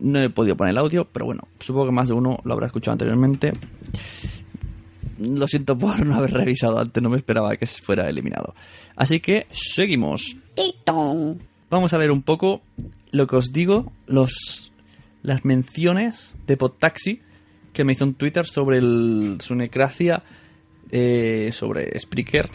No 0.00 0.20
he 0.20 0.30
podido 0.30 0.56
poner 0.56 0.72
el 0.72 0.78
audio, 0.78 1.06
pero 1.12 1.26
bueno, 1.26 1.42
supongo 1.60 1.86
que 1.86 1.92
más 1.92 2.08
de 2.08 2.14
uno 2.14 2.38
lo 2.44 2.54
habrá 2.54 2.66
escuchado 2.66 2.92
anteriormente. 2.92 3.52
Lo 5.18 5.46
siento 5.46 5.78
por 5.78 6.04
no 6.04 6.16
haber 6.16 6.32
revisado 6.32 6.78
antes, 6.78 7.02
no 7.02 7.10
me 7.10 7.16
esperaba 7.16 7.56
que 7.56 7.66
fuera 7.66 8.08
eliminado. 8.08 8.54
Así 8.96 9.20
que 9.20 9.46
seguimos. 9.50 10.36
Vamos 11.70 11.92
a 11.92 11.98
leer 11.98 12.10
un 12.10 12.22
poco 12.22 12.62
lo 13.10 13.26
que 13.26 13.36
os 13.36 13.52
digo, 13.52 13.92
los, 14.06 14.72
las 15.22 15.44
menciones 15.44 16.36
de 16.46 16.56
Podtaxi 16.56 17.20
que 17.72 17.84
me 17.84 17.92
hizo 17.92 18.04
en 18.04 18.14
Twitter 18.14 18.46
sobre 18.46 18.78
el, 18.78 19.38
su 19.40 19.54
necracia 19.54 20.22
eh, 20.90 21.50
sobre 21.52 21.98
Spreaker, 21.98 22.48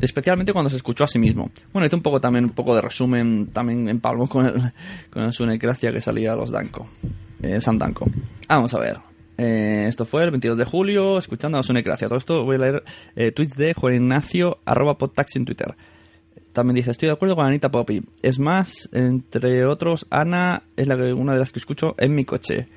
especialmente 0.00 0.52
cuando 0.52 0.70
se 0.70 0.76
escuchó 0.76 1.04
a 1.04 1.06
sí 1.06 1.18
mismo. 1.18 1.50
Bueno, 1.72 1.86
hice 1.86 1.94
un 1.94 2.02
poco 2.02 2.20
también 2.20 2.44
un 2.44 2.50
poco 2.50 2.74
de 2.74 2.80
resumen 2.80 3.46
también 3.52 3.88
en 3.88 4.00
Palmo 4.00 4.28
con 4.28 4.46
el, 4.46 4.72
con 5.10 5.22
el 5.22 5.32
su 5.32 5.46
necracia 5.46 5.92
que 5.92 6.00
salía 6.00 6.32
a 6.32 6.36
los 6.36 6.50
Danco, 6.50 6.88
eh, 7.42 7.60
San 7.60 7.78
Danco. 7.78 8.06
Vamos 8.48 8.74
a 8.74 8.80
ver. 8.80 9.15
Eh, 9.38 9.86
esto 9.88 10.04
fue 10.04 10.24
el 10.24 10.30
22 10.30 10.58
de 10.58 10.64
julio, 10.64 11.18
escuchando 11.18 11.58
a 11.58 11.62
su 11.62 11.72
necracia. 11.72 12.08
Todo 12.08 12.18
esto 12.18 12.44
voy 12.44 12.56
a 12.56 12.58
leer 12.58 12.84
eh, 13.14 13.32
tweets 13.32 13.56
de 13.56 13.74
Juan 13.74 13.94
Ignacio, 13.94 14.58
arroba 14.64 14.98
podtaxi 14.98 15.38
en 15.38 15.44
Twitter. 15.44 15.74
También 16.52 16.76
dice, 16.76 16.90
estoy 16.90 17.08
de 17.08 17.12
acuerdo 17.12 17.36
con 17.36 17.46
Anita 17.46 17.70
Poppy. 17.70 18.02
Es 18.22 18.38
más, 18.38 18.88
entre 18.92 19.66
otros, 19.66 20.06
Ana 20.08 20.62
es 20.76 20.88
una 20.88 21.34
de 21.34 21.38
las 21.38 21.52
que 21.52 21.58
escucho 21.58 21.94
en 21.98 22.14
mi 22.14 22.24
coche. 22.24 22.68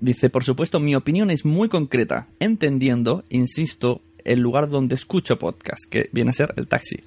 Dice, 0.00 0.30
por 0.30 0.42
supuesto, 0.42 0.80
mi 0.80 0.94
opinión 0.96 1.30
es 1.30 1.44
muy 1.44 1.68
concreta, 1.68 2.26
entendiendo, 2.40 3.24
insisto, 3.30 4.02
el 4.24 4.40
lugar 4.40 4.68
donde 4.68 4.96
escucho 4.96 5.38
podcast, 5.38 5.84
que 5.88 6.10
viene 6.12 6.30
a 6.30 6.32
ser 6.32 6.52
el 6.56 6.66
taxi. 6.66 7.04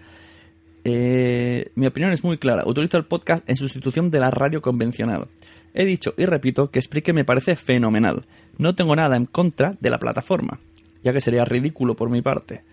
Eh, 0.85 1.71
mi 1.75 1.85
opinión 1.85 2.11
es 2.13 2.23
muy 2.23 2.37
clara. 2.37 2.63
Utilizo 2.65 2.97
el 2.97 3.05
podcast 3.05 3.47
en 3.49 3.57
sustitución 3.57 4.09
de 4.11 4.19
la 4.19 4.31
radio 4.31 4.61
convencional. 4.61 5.27
He 5.73 5.85
dicho 5.85 6.13
y 6.17 6.25
repito 6.25 6.71
que 6.71 6.81
Spreaker 6.81 7.13
me 7.13 7.25
parece 7.25 7.55
fenomenal. 7.55 8.25
No 8.57 8.75
tengo 8.75 8.95
nada 8.95 9.15
en 9.15 9.25
contra 9.25 9.77
de 9.79 9.89
la 9.89 9.99
plataforma, 9.99 10.59
ya 11.03 11.13
que 11.13 11.21
sería 11.21 11.45
ridículo 11.45 11.95
por 11.95 12.09
mi 12.09 12.21
parte. 12.21 12.63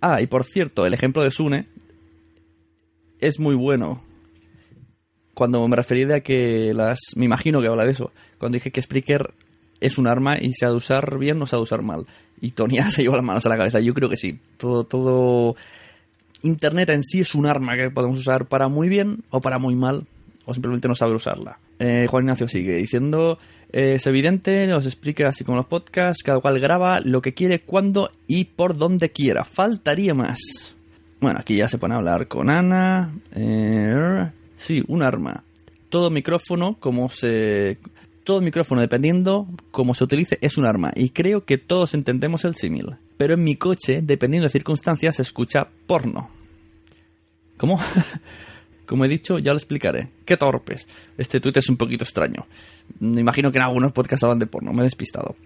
Ah, 0.00 0.20
y 0.20 0.26
por 0.26 0.44
cierto, 0.44 0.86
el 0.86 0.94
ejemplo 0.94 1.22
de 1.22 1.30
Sune 1.30 1.66
es 3.20 3.38
muy 3.38 3.54
bueno. 3.54 4.02
Cuando 5.34 5.66
me 5.68 5.76
referí 5.76 6.10
a 6.10 6.20
que 6.20 6.72
las... 6.74 6.98
Me 7.16 7.24
imagino 7.24 7.60
que 7.60 7.68
habla 7.68 7.84
de 7.84 7.92
eso. 7.92 8.12
Cuando 8.38 8.56
dije 8.56 8.70
que 8.70 8.82
Spreaker 8.82 9.32
es 9.80 9.98
un 9.98 10.06
arma 10.06 10.38
y 10.38 10.52
se 10.52 10.66
ha 10.66 10.70
de 10.70 10.76
usar 10.76 11.18
bien 11.18 11.40
o 11.40 11.46
se 11.46 11.56
ha 11.56 11.58
de 11.58 11.62
usar 11.62 11.82
mal. 11.82 12.06
Y 12.40 12.52
Tonya 12.52 12.90
se 12.90 13.02
lleva 13.02 13.16
las 13.16 13.24
manos 13.24 13.46
a 13.46 13.48
la 13.48 13.56
cabeza. 13.56 13.80
Yo 13.80 13.94
creo 13.94 14.08
que 14.08 14.16
sí. 14.16 14.38
Todo, 14.56 14.84
todo... 14.84 15.56
Internet 16.42 16.88
en 16.90 17.02
sí 17.04 17.20
es 17.20 17.34
un 17.34 17.46
arma 17.46 17.76
que 17.76 17.90
podemos 17.90 18.18
usar 18.18 18.46
para 18.46 18.68
muy 18.68 18.88
bien 18.88 19.24
o 19.28 19.40
para 19.40 19.58
muy 19.58 19.74
mal. 19.74 20.06
O 20.50 20.54
simplemente 20.54 20.88
no 20.88 20.96
saber 20.96 21.14
usarla. 21.14 21.60
Eh, 21.78 22.08
Juan 22.10 22.24
Ignacio 22.24 22.48
sigue 22.48 22.74
diciendo... 22.74 23.38
eh, 23.72 23.94
es 23.94 24.06
evidente, 24.08 24.66
los 24.66 24.84
Spreaker 24.84 25.28
así 25.28 25.44
como 25.44 25.58
los 25.58 25.66
podcasts, 25.66 26.24
cada 26.24 26.40
cual 26.40 26.58
graba 26.58 26.98
lo 27.00 27.22
que 27.22 27.34
quiere, 27.34 27.60
cuando 27.60 28.10
y 28.26 28.46
por 28.46 28.76
donde 28.76 29.10
quiera. 29.10 29.44
Faltaría 29.44 30.12
más. 30.12 30.74
Bueno, 31.20 31.38
aquí 31.38 31.56
ya 31.56 31.68
se 31.68 31.78
pone 31.78 31.94
a 31.94 31.98
hablar 31.98 32.26
con 32.26 32.50
Ana. 32.50 33.14
Eh, 33.32 34.28
sí, 34.56 34.82
un 34.88 35.04
arma. 35.04 35.44
Todo 35.88 36.10
micrófono, 36.10 36.78
como 36.80 37.08
se. 37.08 37.78
Todo 38.24 38.40
micrófono, 38.40 38.80
dependiendo 38.80 39.46
cómo 39.70 39.94
se 39.94 40.02
utilice, 40.02 40.38
es 40.40 40.58
un 40.58 40.66
arma. 40.66 40.90
Y 40.96 41.10
creo 41.10 41.44
que 41.44 41.58
todos 41.58 41.94
entendemos 41.94 42.44
el 42.44 42.56
símil. 42.56 42.96
Pero 43.16 43.34
en 43.34 43.44
mi 43.44 43.54
coche, 43.54 44.00
dependiendo 44.02 44.46
de 44.46 44.50
circunstancias, 44.50 45.14
se 45.14 45.22
escucha 45.22 45.68
porno. 45.86 46.28
¿Cómo? 47.56 47.78
Como 48.90 49.04
he 49.04 49.08
dicho, 49.08 49.38
ya 49.38 49.52
lo 49.52 49.56
explicaré. 49.56 50.08
Qué 50.24 50.36
torpes. 50.36 50.88
Este 51.16 51.38
tuit 51.38 51.56
es 51.56 51.68
un 51.68 51.76
poquito 51.76 52.02
extraño. 52.02 52.48
Me 52.98 53.20
imagino 53.20 53.52
que 53.52 53.58
en 53.58 53.62
algunos 53.62 53.92
podcasts 53.92 54.24
hablan 54.24 54.40
de 54.40 54.46
porno. 54.46 54.72
Me 54.72 54.80
he 54.80 54.82
despistado. 54.82 55.36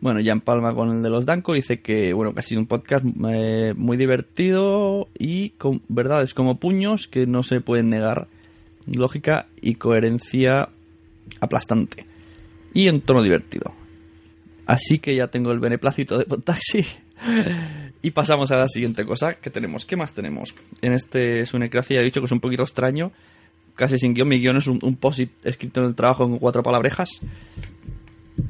Bueno, 0.00 0.20
ya 0.20 0.30
en 0.30 0.40
Palma 0.40 0.72
con 0.72 0.88
el 0.88 1.02
de 1.02 1.10
los 1.10 1.26
Danco 1.26 1.54
dice 1.54 1.80
que, 1.80 2.12
bueno, 2.12 2.32
ha 2.36 2.42
sido 2.42 2.60
un 2.60 2.68
podcast 2.68 3.04
eh, 3.28 3.74
muy 3.76 3.96
divertido 3.96 5.08
y 5.18 5.50
con 5.50 5.82
verdades 5.88 6.32
como 6.32 6.60
puños 6.60 7.08
que 7.08 7.26
no 7.26 7.42
se 7.42 7.60
pueden 7.60 7.90
negar. 7.90 8.28
Lógica 8.86 9.48
y 9.60 9.74
coherencia 9.74 10.68
aplastante. 11.40 12.06
Y 12.72 12.86
en 12.86 13.00
tono 13.00 13.20
divertido. 13.20 13.72
Así 14.66 15.00
que 15.00 15.16
ya 15.16 15.26
tengo 15.26 15.50
el 15.50 15.58
beneplácito 15.58 16.16
de 16.18 16.24
Podtaxi. 16.24 16.86
y 18.02 18.10
pasamos 18.12 18.50
a 18.50 18.56
la 18.56 18.68
siguiente 18.68 19.04
cosa 19.04 19.34
que 19.34 19.50
tenemos. 19.50 19.84
¿Qué 19.84 19.96
más 19.96 20.12
tenemos? 20.12 20.54
En 20.80 20.92
este 20.92 21.44
Sunecracia 21.46 21.96
ya 21.96 22.00
he 22.00 22.04
dicho 22.04 22.20
que 22.20 22.26
es 22.26 22.32
un 22.32 22.40
poquito 22.40 22.62
extraño. 22.62 23.12
Casi 23.74 23.98
sin 23.98 24.14
guion. 24.14 24.28
Mi 24.28 24.38
guion 24.38 24.56
es 24.56 24.66
un, 24.66 24.78
un 24.82 24.96
post 24.96 25.20
escrito 25.44 25.80
en 25.80 25.86
el 25.86 25.94
trabajo 25.94 26.28
con 26.28 26.38
cuatro 26.38 26.62
palabrejas. 26.62 27.20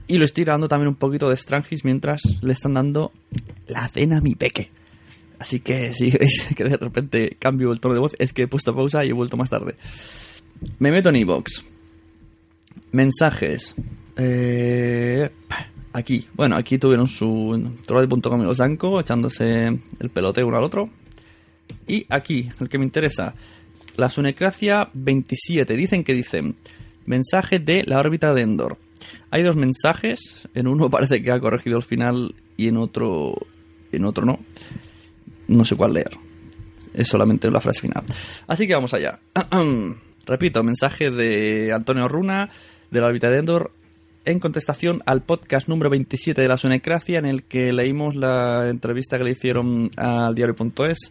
Y 0.07 0.19
lo 0.19 0.25
estoy 0.25 0.45
grabando 0.45 0.69
también 0.69 0.89
un 0.89 0.95
poquito 0.95 1.29
de 1.29 1.37
Strangis 1.37 1.85
mientras 1.85 2.23
le 2.43 2.53
están 2.53 2.75
dando 2.75 3.13
la 3.67 3.89
cena 3.89 4.19
a 4.19 4.21
mi 4.21 4.35
peque. 4.35 4.71
Así 5.41 5.61
que 5.61 5.95
si 5.95 6.11
veis 6.11 6.49
que 6.57 6.65
de 6.65 6.77
repente 6.77 7.37
cambio 7.39 7.73
el 7.73 7.81
tono 7.81 7.95
de 7.95 8.01
voz, 8.01 8.15
es 8.19 8.33
que 8.33 8.43
he 8.43 8.49
puesto 8.49 8.75
pausa 8.75 9.05
y 9.05 9.09
he 9.09 9.13
vuelto 9.13 9.37
más 9.37 9.51
tarde. 9.51 9.75
Me 10.79 10.91
meto 10.91 11.09
en 11.09 11.17
iVoox. 11.17 11.65
Mensajes. 12.93 13.75
Eh, 14.17 15.31
aquí. 15.93 16.27
Bueno, 16.35 16.57
aquí 16.57 16.79
tuvieron 16.79 17.09
su 17.09 17.73
troll.com 17.87 18.43
y 18.43 18.45
los 18.45 18.59
Danco 18.59 19.01
echándose 19.01 19.67
el 19.99 20.11
pelote 20.11 20.45
uno 20.45 20.57
al 20.57 20.65
otro. 20.65 20.91
Y 21.87 22.07
aquí, 22.09 22.49
el 22.61 22.69
que 22.69 22.79
me 22.79 22.85
interesa. 22.85 23.35
La 23.97 24.09
Sunecracia 24.09 24.89
27. 24.95 25.77
Dicen 25.77 26.05
que 26.05 26.15
dicen. 26.15 26.57
Mensaje 27.07 27.59
de 27.59 27.85
la 27.87 27.99
órbita 27.99 28.35
de 28.35 28.43
Endor. 28.43 28.79
Hay 29.31 29.43
dos 29.43 29.57
mensajes. 29.57 30.49
En 30.55 30.67
uno 30.67 30.91
parece 30.91 31.23
que 31.23 31.31
ha 31.31 31.41
corregido 31.41 31.77
el 31.77 31.83
final 31.83 32.35
y 32.57 32.69
en 32.69 32.77
otro. 32.77 33.35
En 33.93 34.05
otro 34.05 34.25
no. 34.25 34.39
No 35.49 35.65
sé 35.65 35.77
cuál 35.77 35.95
leer. 35.95 36.13
Es 36.95 37.09
solamente 37.09 37.51
la 37.51 37.61
frase 37.61 37.81
final. 37.81 38.05
Así 38.47 38.67
que 38.67 38.75
vamos 38.75 38.95
allá. 38.95 39.19
Repito, 40.27 40.63
mensaje 40.63 41.11
de 41.11 41.73
Antonio 41.73 42.07
Runa 42.07 42.51
de 42.91 43.01
la 43.01 43.07
órbita 43.07 43.31
de 43.31 43.39
Endor 43.39 43.73
en 44.25 44.39
contestación 44.39 45.03
al 45.07 45.23
podcast 45.23 45.69
número 45.69 45.91
27 45.91 46.41
de 46.41 46.49
la 46.49 46.57
Sonecracia 46.57 47.19
en 47.19 47.27
el 47.27 47.45
que 47.45 47.73
leímos 47.73 48.17
la 48.17 48.69
entrevista 48.69 49.19
que 49.19 49.25
le 49.25 49.31
hicieron 49.31 49.91
al 49.97 50.35
diario.es 50.35 51.11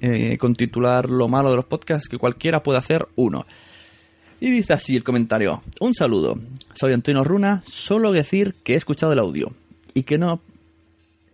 eh, 0.00 0.38
con 0.38 0.54
titular 0.54 1.08
Lo 1.08 1.28
malo 1.28 1.50
de 1.50 1.56
los 1.56 1.64
podcasts 1.64 2.08
que 2.08 2.18
cualquiera 2.18 2.62
puede 2.62 2.78
hacer 2.78 3.08
uno. 3.16 3.46
Y 4.40 4.50
dice 4.50 4.72
así 4.72 4.96
el 4.96 5.04
comentario. 5.04 5.62
Un 5.80 5.94
saludo. 5.94 6.38
Soy 6.74 6.94
Antonio 6.94 7.24
Runa. 7.24 7.62
Solo 7.66 8.10
decir 8.10 8.54
que 8.62 8.74
he 8.74 8.76
escuchado 8.76 9.12
el 9.12 9.18
audio. 9.18 9.52
Y 9.92 10.04
que 10.04 10.16
no. 10.16 10.40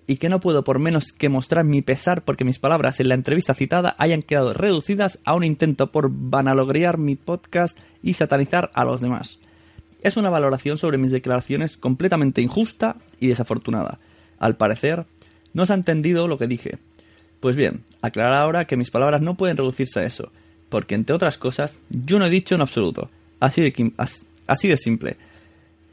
Y 0.09 0.17
que 0.17 0.29
no 0.29 0.41
puedo 0.41 0.65
por 0.65 0.81
menos 0.81 1.13
que 1.13 1.29
mostrar 1.29 1.65
mi 1.65 1.83
pesar 1.83 2.23
porque 2.23 2.45
mis 2.45 2.59
palabras 2.59 2.99
en 3.01 3.09
la 3.09 3.15
entrevista 3.15 3.55
citada 3.55 3.95
hayan 3.99 4.23
quedado 4.23 4.55
reducidas 4.55 5.21
a 5.25 5.35
un 5.35 5.45
intento 5.45 5.91
por 5.91 6.11
vanalogriar 6.11 6.99
mi 6.99 7.17
podcast 7.17 7.79
y 8.03 8.15
satanizar 8.15 8.71
a 8.75 8.85
los 8.85 9.01
demás. 9.01 9.39
Es 10.03 10.17
una 10.17 10.31
valoración 10.31 10.79
sobre 10.79 10.99
mis 10.99 11.11
declaraciones 11.11 11.77
completamente 11.77 12.43
injusta 12.43 12.97
y 13.19 13.29
desafortunada. 13.29 13.99
Al 14.39 14.57
parecer, 14.57 15.07
no 15.55 15.67
se 15.67 15.73
ha 15.73 15.77
entendido 15.77 16.29
lo 16.29 16.39
que 16.39 16.47
dije. 16.47 16.79
Pues 17.41 17.57
bien, 17.57 17.85
aclarar 18.03 18.43
ahora 18.43 18.67
que 18.67 18.77
mis 18.77 18.91
palabras 18.91 19.23
no 19.23 19.37
pueden 19.37 19.57
reducirse 19.57 20.01
a 20.01 20.05
eso 20.05 20.31
porque 20.69 20.95
entre 20.95 21.15
otras 21.15 21.39
cosas, 21.39 21.75
yo 21.91 22.19
no 22.19 22.27
he 22.27 22.31
dicho 22.31 22.55
en 22.55 22.61
absoluto. 22.61 23.09
Así 23.41 23.63
de, 23.63 23.93
así 24.47 24.69
de 24.69 24.77
simple. 24.77 25.17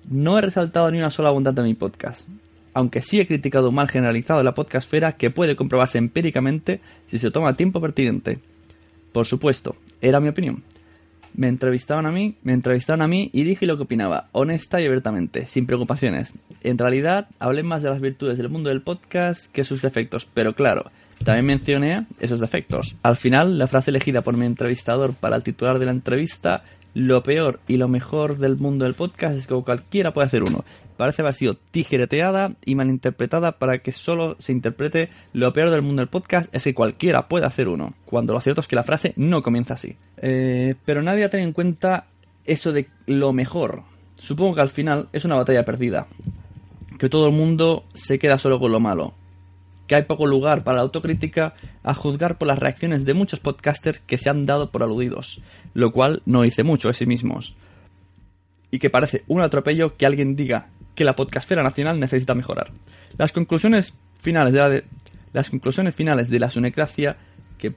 No 0.10 0.38
he 0.38 0.42
resaltado 0.42 0.89
ni 0.92 0.98
una 0.98 1.10
sola 1.10 1.32
bondad 1.32 1.54
de 1.54 1.63
mi 1.63 1.74
podcast, 1.74 2.28
aunque 2.74 3.02
sí 3.02 3.20
he 3.20 3.28
criticado 3.28 3.70
un 3.70 3.76
mal 3.76 3.89
generalizado 3.89 4.39
de 4.39 4.46
la 4.46 4.54
podcastfera 4.54 5.13
que 5.13 5.30
puede 5.30 5.56
comprobarse 5.56 5.98
empíricamente 5.98 6.82
si 7.08 7.20
se 7.20 7.32
toma 7.32 7.56
tiempo 7.56 7.80
pertinente. 7.80 8.39
Por 9.12 9.26
supuesto, 9.26 9.76
era 10.02 10.20
mi 10.20 10.30
opinión. 10.30 10.63
Me 11.36 11.48
entrevistaban 11.48 12.06
a 12.06 12.12
mí, 12.12 12.36
me 12.43 12.54
entrevistaron 12.54 13.02
a 13.02 13.08
mí 13.08 13.30
y 13.34 13.43
dije 13.43 13.65
lo 13.65 13.76
que 13.76 13.84
opinaba, 13.84 14.28
honesta 14.32 14.80
y 14.82 14.86
abiertamente, 14.86 15.46
sin 15.46 15.65
preocupaciones. 15.65 16.34
En 16.62 16.78
realidad, 16.78 17.28
hablé 17.39 17.63
más 17.63 17.82
de 17.82 17.89
las 17.89 18.02
virtudes 18.02 18.38
del 18.38 18.50
mundo 18.50 18.69
del 18.69 18.82
podcast 18.82 19.52
que 19.52 19.63
sus 19.63 19.82
defectos, 19.82 20.28
pero 20.32 20.54
claro, 20.54 20.91
también 21.24 21.46
mencioné 21.46 22.06
esos 22.19 22.39
defectos. 22.39 22.96
Al 23.02 23.17
final, 23.17 23.58
la 23.58 23.67
frase 23.67 23.91
elegida 23.91 24.22
por 24.22 24.38
mi 24.38 24.46
entrevistador 24.46 25.13
para 25.13 25.36
el 25.36 25.43
titular 25.43 25.80
de 25.80 25.86
la 25.86 25.91
entrevista, 25.91 26.63
lo 26.93 27.23
peor 27.23 27.60
y 27.67 27.77
lo 27.77 27.88
mejor 27.88 28.38
del 28.38 28.58
mundo 28.58 28.86
del 28.86 28.93
podcast 28.93 29.38
es 29.38 29.47
que 29.47 29.56
cualquiera 29.56 30.13
puede 30.13 30.27
hacer 30.27 30.43
uno. 30.43 30.63
Parece 30.97 31.21
haber 31.21 31.34
sido 31.34 31.56
tijereteada 31.56 32.53
y 32.63 32.75
malinterpretada 32.75 33.53
para 33.53 33.79
que 33.79 33.91
solo 33.91 34.36
se 34.39 34.51
interprete 34.51 35.10
lo 35.34 35.51
peor 35.53 35.71
del 35.71 35.82
mundo 35.82 36.01
del 36.01 36.10
podcast 36.10 36.53
es 36.53 36.63
que 36.63 36.73
cualquiera 36.73 37.27
puede 37.27 37.45
hacer 37.45 37.67
uno, 37.67 37.93
cuando 38.06 38.34
lo 38.34 38.39
cierto 38.39 38.62
es 38.62 38.67
que 38.67 38.75
la 38.75 38.84
frase 38.84 39.13
no 39.15 39.41
comienza 39.41 39.73
así. 39.73 39.95
Eh, 40.17 40.75
pero 40.86 41.01
nadie 41.01 41.23
ha 41.23 41.29
tenido 41.29 41.47
en 41.47 41.53
cuenta 41.53 42.06
eso 42.45 42.71
de 42.71 42.88
lo 43.08 43.34
mejor. 43.34 43.84
Supongo 44.19 44.56
que 44.56 44.62
al 44.62 44.69
final 44.69 45.10
es 45.13 45.25
una 45.25 45.36
batalla 45.36 45.65
perdida. 45.65 46.08
Que 46.99 47.10
todo 47.10 47.27
el 47.27 47.34
mundo 47.34 47.86
se 47.95 48.19
queda 48.19 48.38
solo 48.38 48.60
con 48.60 48.71
lo 48.71 48.79
malo 48.79 49.13
que 49.88 49.96
hay 49.96 50.04
poco 50.04 50.28
lugar 50.28 50.63
para 50.63 50.78
la 50.78 50.84
autocrítica 50.84 51.54
a 51.84 51.93
juzgar 51.93 52.38
por 52.38 52.48
las 52.48 52.60
reacciones 52.60 53.06
de 53.06 53.13
muchos 53.13 53.39
podcasters 53.39 54.00
que 54.00 54.17
se 54.17 54.30
han 54.30 54.46
dado 54.46 54.72
por 54.72 54.84
aludidos, 54.84 55.41
lo 55.74 55.91
cual 55.91 56.22
no 56.26 56.41
dice 56.43 56.63
mucho 56.63 56.88
de 56.88 56.93
sí 56.93 57.06
mismos. 57.06 57.56
Y 58.72 58.80
que 58.80 58.89
parece 58.89 59.24
un 59.28 59.41
atropello 59.41 59.98
que 59.98 60.06
alguien 60.06 60.36
diga 60.36 60.67
que 60.96 61.06
la 61.06 61.15
podcastfera 61.15 61.63
nacional 61.63 62.00
necesita 62.00 62.34
mejorar. 62.34 62.72
Las 63.17 63.32
conclusiones 63.32 63.93
finales 64.22 64.54
de 64.54 64.60
la, 64.60 64.84
las 65.34 65.50
conclusiones 65.50 65.93
finales 65.93 66.30
de 66.30 66.39
la 66.39 66.50
sunecracia 66.50 67.17
que 67.58 67.74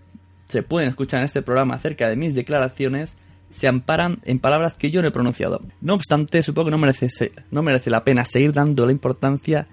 se 0.48 0.62
pueden 0.62 0.88
escuchar 0.88 1.20
en 1.20 1.24
este 1.24 1.42
programa 1.42 1.74
acerca 1.74 2.08
de 2.08 2.16
mis 2.16 2.34
declaraciones 2.34 3.16
se 3.50 3.68
amparan 3.68 4.18
en 4.24 4.38
palabras 4.38 4.74
que 4.74 4.90
yo 4.90 5.02
no 5.02 5.08
he 5.08 5.12
pronunciado. 5.12 5.60
No 5.80 5.94
obstante, 5.94 6.42
supongo 6.42 6.66
que 6.66 6.70
no 6.72 6.78
merece, 6.78 7.32
no 7.50 7.62
merece 7.62 7.90
la 7.90 8.04
pena 8.04 8.24
seguir 8.24 8.52
dando 8.52 8.86
la 8.86 8.92
importancia 8.92 9.66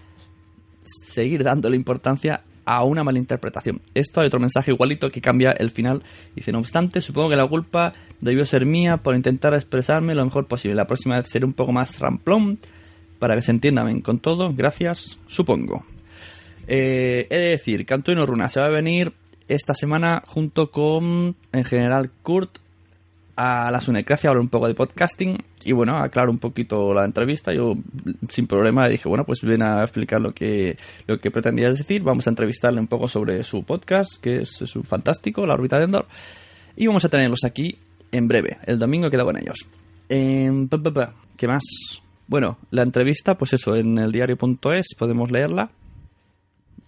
seguir 0.85 1.43
dándole 1.43 1.75
importancia 1.75 2.41
a 2.65 2.83
una 2.83 3.03
malinterpretación. 3.03 3.81
Esto 3.93 4.21
hay 4.21 4.27
otro 4.27 4.39
mensaje 4.39 4.71
igualito 4.71 5.11
que 5.11 5.21
cambia 5.21 5.51
el 5.51 5.71
final. 5.71 6.03
Dice, 6.35 6.51
no 6.51 6.59
obstante, 6.59 7.01
supongo 7.01 7.29
que 7.29 7.35
la 7.35 7.47
culpa 7.47 7.93
debió 8.21 8.45
ser 8.45 8.65
mía 8.65 8.97
por 8.97 9.15
intentar 9.15 9.53
expresarme 9.53 10.15
lo 10.15 10.23
mejor 10.23 10.47
posible. 10.47 10.75
La 10.75 10.87
próxima 10.87 11.17
vez 11.17 11.29
seré 11.29 11.45
un 11.45 11.53
poco 11.53 11.71
más 11.71 11.99
ramplón 11.99 12.59
para 13.19 13.35
que 13.35 13.41
se 13.41 13.51
entienda 13.51 13.83
bien 13.83 14.01
con 14.01 14.19
todo. 14.19 14.53
Gracias, 14.53 15.17
supongo. 15.27 15.85
Eh, 16.67 17.27
he 17.29 17.37
de 17.37 17.49
decir 17.49 17.85
que 17.85 17.93
Antonio 17.93 18.25
Runa 18.25 18.47
se 18.49 18.59
va 18.59 18.67
a 18.67 18.71
venir 18.71 19.13
esta 19.47 19.73
semana 19.73 20.23
junto 20.25 20.71
con, 20.71 21.35
en 21.51 21.63
general, 21.65 22.11
Kurt 22.21 22.59
a 23.35 23.71
la 23.71 23.81
Sunecracia, 23.81 24.29
hablar 24.29 24.41
un 24.41 24.49
poco 24.49 24.67
de 24.67 24.75
podcasting 24.75 25.37
y 25.63 25.71
bueno, 25.71 25.97
aclaro 25.97 26.31
un 26.31 26.37
poquito 26.37 26.93
la 26.93 27.05
entrevista. 27.05 27.53
Yo 27.53 27.73
sin 28.29 28.47
problema 28.47 28.87
dije, 28.87 29.09
bueno, 29.09 29.25
pues 29.25 29.41
ven 29.41 29.63
a 29.63 29.81
explicar 29.81 30.21
lo 30.21 30.33
que, 30.33 30.77
lo 31.07 31.19
que 31.19 31.31
pretendías 31.31 31.77
decir. 31.77 32.03
Vamos 32.03 32.27
a 32.27 32.29
entrevistarle 32.29 32.79
un 32.79 32.87
poco 32.87 33.07
sobre 33.07 33.43
su 33.43 33.63
podcast, 33.63 34.21
que 34.21 34.41
es, 34.41 34.49
su 34.49 34.83
fantástico, 34.83 35.45
La 35.45 35.55
órbita 35.55 35.77
de 35.77 35.85
Endor. 35.85 36.07
Y 36.75 36.87
vamos 36.87 37.05
a 37.05 37.09
tenerlos 37.09 37.43
aquí 37.43 37.77
en 38.11 38.27
breve. 38.27 38.57
El 38.65 38.79
domingo 38.79 39.09
queda 39.09 39.23
con 39.23 39.37
ellos. 39.37 39.67
Eh, 40.09 40.67
¿Qué 41.37 41.47
más? 41.47 41.63
Bueno, 42.27 42.57
la 42.71 42.83
entrevista, 42.83 43.35
pues 43.35 43.53
eso, 43.53 43.75
en 43.75 43.97
el 43.97 44.11
diario.es 44.11 44.95
podemos 44.97 45.31
leerla. 45.31 45.71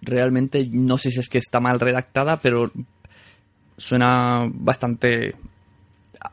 Realmente 0.01 0.67
no 0.71 0.97
sé 0.97 1.09
si 1.11 1.19
es 1.19 1.29
que 1.29 1.39
está 1.39 1.59
mal 1.59 1.79
redactada, 1.79 2.39
pero 2.39 2.71
suena 3.77 4.47
bastante 4.53 5.35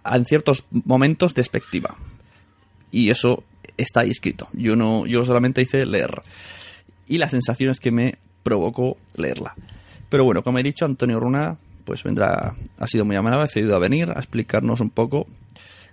en 0.04 0.24
ciertos 0.24 0.64
momentos 0.70 1.34
despectiva. 1.34 1.96
Y 2.90 3.10
eso 3.10 3.44
está 3.76 4.00
ahí 4.00 4.10
escrito. 4.10 4.48
Yo 4.52 4.76
no, 4.76 5.06
yo 5.06 5.24
solamente 5.24 5.62
hice 5.62 5.86
leer. 5.86 6.22
Y 7.08 7.18
las 7.18 7.30
sensaciones 7.30 7.80
que 7.80 7.90
me 7.90 8.18
provocó 8.42 8.96
leerla. 9.16 9.54
Pero 10.08 10.24
bueno, 10.24 10.42
como 10.42 10.58
he 10.58 10.62
dicho, 10.62 10.84
Antonio 10.84 11.18
Runa, 11.18 11.56
pues 11.84 12.02
vendrá, 12.04 12.54
ha 12.78 12.86
sido 12.86 13.04
muy 13.04 13.16
amable, 13.16 13.38
ha 13.38 13.42
decidido 13.42 13.76
a 13.76 13.78
venir 13.78 14.10
a 14.10 14.18
explicarnos 14.18 14.80
un 14.80 14.90
poco 14.90 15.26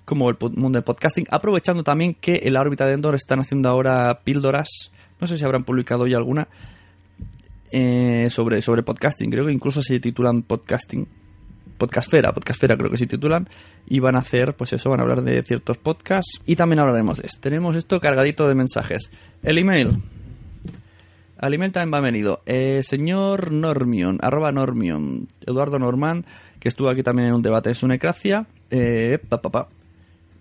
cómo 0.06 0.30
el 0.30 0.38
mundo 0.40 0.78
del 0.78 0.84
podcasting, 0.84 1.26
aprovechando 1.30 1.84
también 1.84 2.16
que 2.16 2.42
en 2.44 2.54
la 2.54 2.62
órbita 2.62 2.88
de 2.88 2.94
Endor 2.94 3.16
están 3.16 3.40
haciendo 3.40 3.70
ahora 3.70 4.22
píldoras, 4.24 4.92
no 5.22 5.28
sé 5.28 5.38
si 5.38 5.46
habrán 5.46 5.64
publicado 5.64 6.08
ya 6.08 6.18
alguna, 6.18 6.48
eh, 7.72 8.28
sobre, 8.32 8.62
sobre 8.64 8.82
podcasting, 8.82 9.30
creo 9.30 9.46
que 9.46 9.54
incluso 9.54 9.84
se 9.84 10.00
titulan 10.00 10.42
podcasting, 10.42 11.08
Podcastfera, 11.80 12.32
Podcastfera 12.34 12.78
creo 12.78 12.92
que 12.92 12.98
se 12.98 13.08
titulan, 13.08 13.50
y 13.88 14.00
van 14.00 14.16
a 14.16 14.20
hacer, 14.20 14.56
pues 14.56 14.74
eso, 14.74 14.92
van 14.92 15.00
a 15.00 15.04
hablar 15.04 15.24
de 15.24 15.42
ciertos 15.42 15.78
podcasts 15.78 16.40
y 16.46 16.56
también 16.56 16.80
hablaremos 16.80 17.18
de 17.18 17.26
esto. 17.26 17.40
Tenemos 17.42 17.76
esto 17.76 18.00
cargadito 18.00 18.48
de 18.48 18.54
mensajes. 18.54 19.10
El 19.42 19.58
email. 19.58 19.98
Al 21.40 21.54
email 21.54 21.72
también 21.72 21.94
va 21.94 22.02
venido. 22.02 22.42
Eh, 22.46 22.82
señor 22.84 23.52
Normion, 23.52 24.20
arroba 24.22 24.52
Normion, 24.52 25.28
Eduardo 25.48 25.80
Norman, 25.80 26.26
que 26.60 26.68
estuvo 26.68 26.90
aquí 26.90 27.02
también 27.02 27.30
en 27.30 27.36
un 27.36 27.42
debate 27.42 27.70
de 27.70 27.76
su 27.76 27.88
necracia. 27.88 28.46
Eh, 28.70 29.20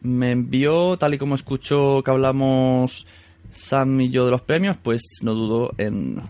Me 0.03 0.33
envió, 0.33 0.98
tal 0.98 1.14
y 1.14 1.18
como 1.18 1.37
escuchó 1.37 2.03
que 2.03 2.11
hablamos 2.11 3.07
Sam 3.51 4.01
y 4.01 4.11
yo 4.11 4.24
de 4.24 4.33
los 4.33 4.42
premios, 4.42 4.77
pues 4.77 5.03
no 5.22 5.35
dudo 5.35 5.72
en, 5.79 6.20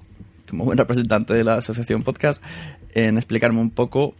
como 0.49 0.65
buen 0.65 0.79
representante 0.79 1.35
de 1.35 1.45
la 1.45 1.57
asociación 1.57 2.03
podcast, 2.03 2.43
en 2.95 3.17
explicarme 3.17 3.61
un 3.61 3.71
poco 3.71 4.15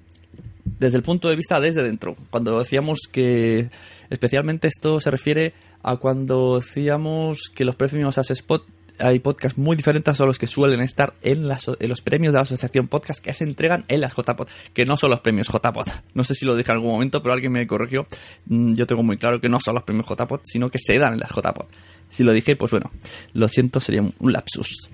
desde 0.79 0.97
el 0.97 1.03
punto 1.03 1.29
de 1.29 1.37
vista 1.37 1.61
desde 1.61 1.83
dentro. 1.83 2.17
Cuando 2.31 2.59
decíamos 2.59 3.01
que 3.11 3.71
especialmente 4.11 4.69
esto 4.69 5.01
se 5.01 5.11
refiere 5.11 5.55
a 5.83 5.97
cuando 5.97 6.57
decíamos 6.57 7.51
que 7.55 7.65
los 7.65 7.77
premios 7.77 8.19
As 8.19 8.31
Spot 8.31 8.65
hay 9.01 9.21
podcasts 9.21 9.59
muy 9.59 9.77
diferentes 9.77 10.21
a 10.21 10.25
los 10.25 10.39
que 10.39 10.47
suelen 10.47 10.81
estar 10.81 11.15
en, 11.23 11.47
los 11.47 12.01
premios 12.03 12.33
de 12.33 12.39
la 12.39 12.43
asociación 12.43 12.89
podcast 12.89 13.23
que 13.23 13.33
se 13.33 13.45
entregan 13.45 13.85
en 13.89 14.01
las 14.01 14.15
JPod, 14.15 14.49
que 14.73 14.85
no 14.85 14.97
son 14.97 15.11
los 15.11 15.21
premios 15.21 15.49
JPod. 15.49 15.87
No 16.15 16.25
sé 16.25 16.35
si 16.35 16.45
lo 16.45 16.57
dije 16.57 16.71
en 16.71 16.79
algún 16.79 16.93
momento, 16.93 17.23
pero 17.23 17.33
alguien 17.33 17.53
me 17.53 17.67
corrigió. 17.67 18.07
Mm, 18.47 18.75
yo 18.75 18.87
tengo 18.87 19.03
muy 19.03 19.17
claro 19.17 19.41
que 19.41 19.49
no 19.49 19.61
son 19.61 19.75
los 19.75 19.85
premios 19.85 20.07
JPod, 20.07 20.41
sino 20.45 20.71
que 20.71 20.79
se 20.79 20.99
dan 20.99 21.15
en 21.15 21.21
las 21.21 21.31
JPod. 21.31 21.67
Si 22.09 22.25
lo 22.25 22.33
dije, 22.33 22.57
pues 22.57 22.73
bueno, 22.73 22.91
lo 23.35 23.49
siento, 23.49 23.81
sería 23.81 24.03
un 24.03 24.33
lapsus. 24.33 24.91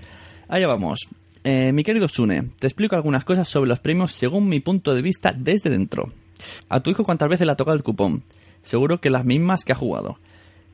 Allá 0.47 0.67
vamos. 0.67 0.99
Eh, 1.47 1.71
mi 1.73 1.83
querido 1.83 2.09
Sune, 2.09 2.49
te 2.57 2.65
explico 2.65 2.95
algunas 2.95 3.23
cosas 3.23 3.47
sobre 3.47 3.69
los 3.69 3.79
premios 3.79 4.13
según 4.13 4.47
mi 4.47 4.61
punto 4.61 4.95
de 4.95 5.03
vista 5.03 5.31
desde 5.31 5.69
dentro. 5.69 6.11
A 6.69 6.79
tu 6.79 6.89
hijo 6.89 7.03
cuántas 7.03 7.29
veces 7.29 7.45
le 7.45 7.51
ha 7.51 7.55
tocado 7.55 7.77
el 7.77 7.83
cupón. 7.83 8.23
Seguro 8.63 8.99
que 8.99 9.11
las 9.11 9.25
mismas 9.25 9.63
que 9.63 9.71
ha 9.71 9.75
jugado. 9.75 10.17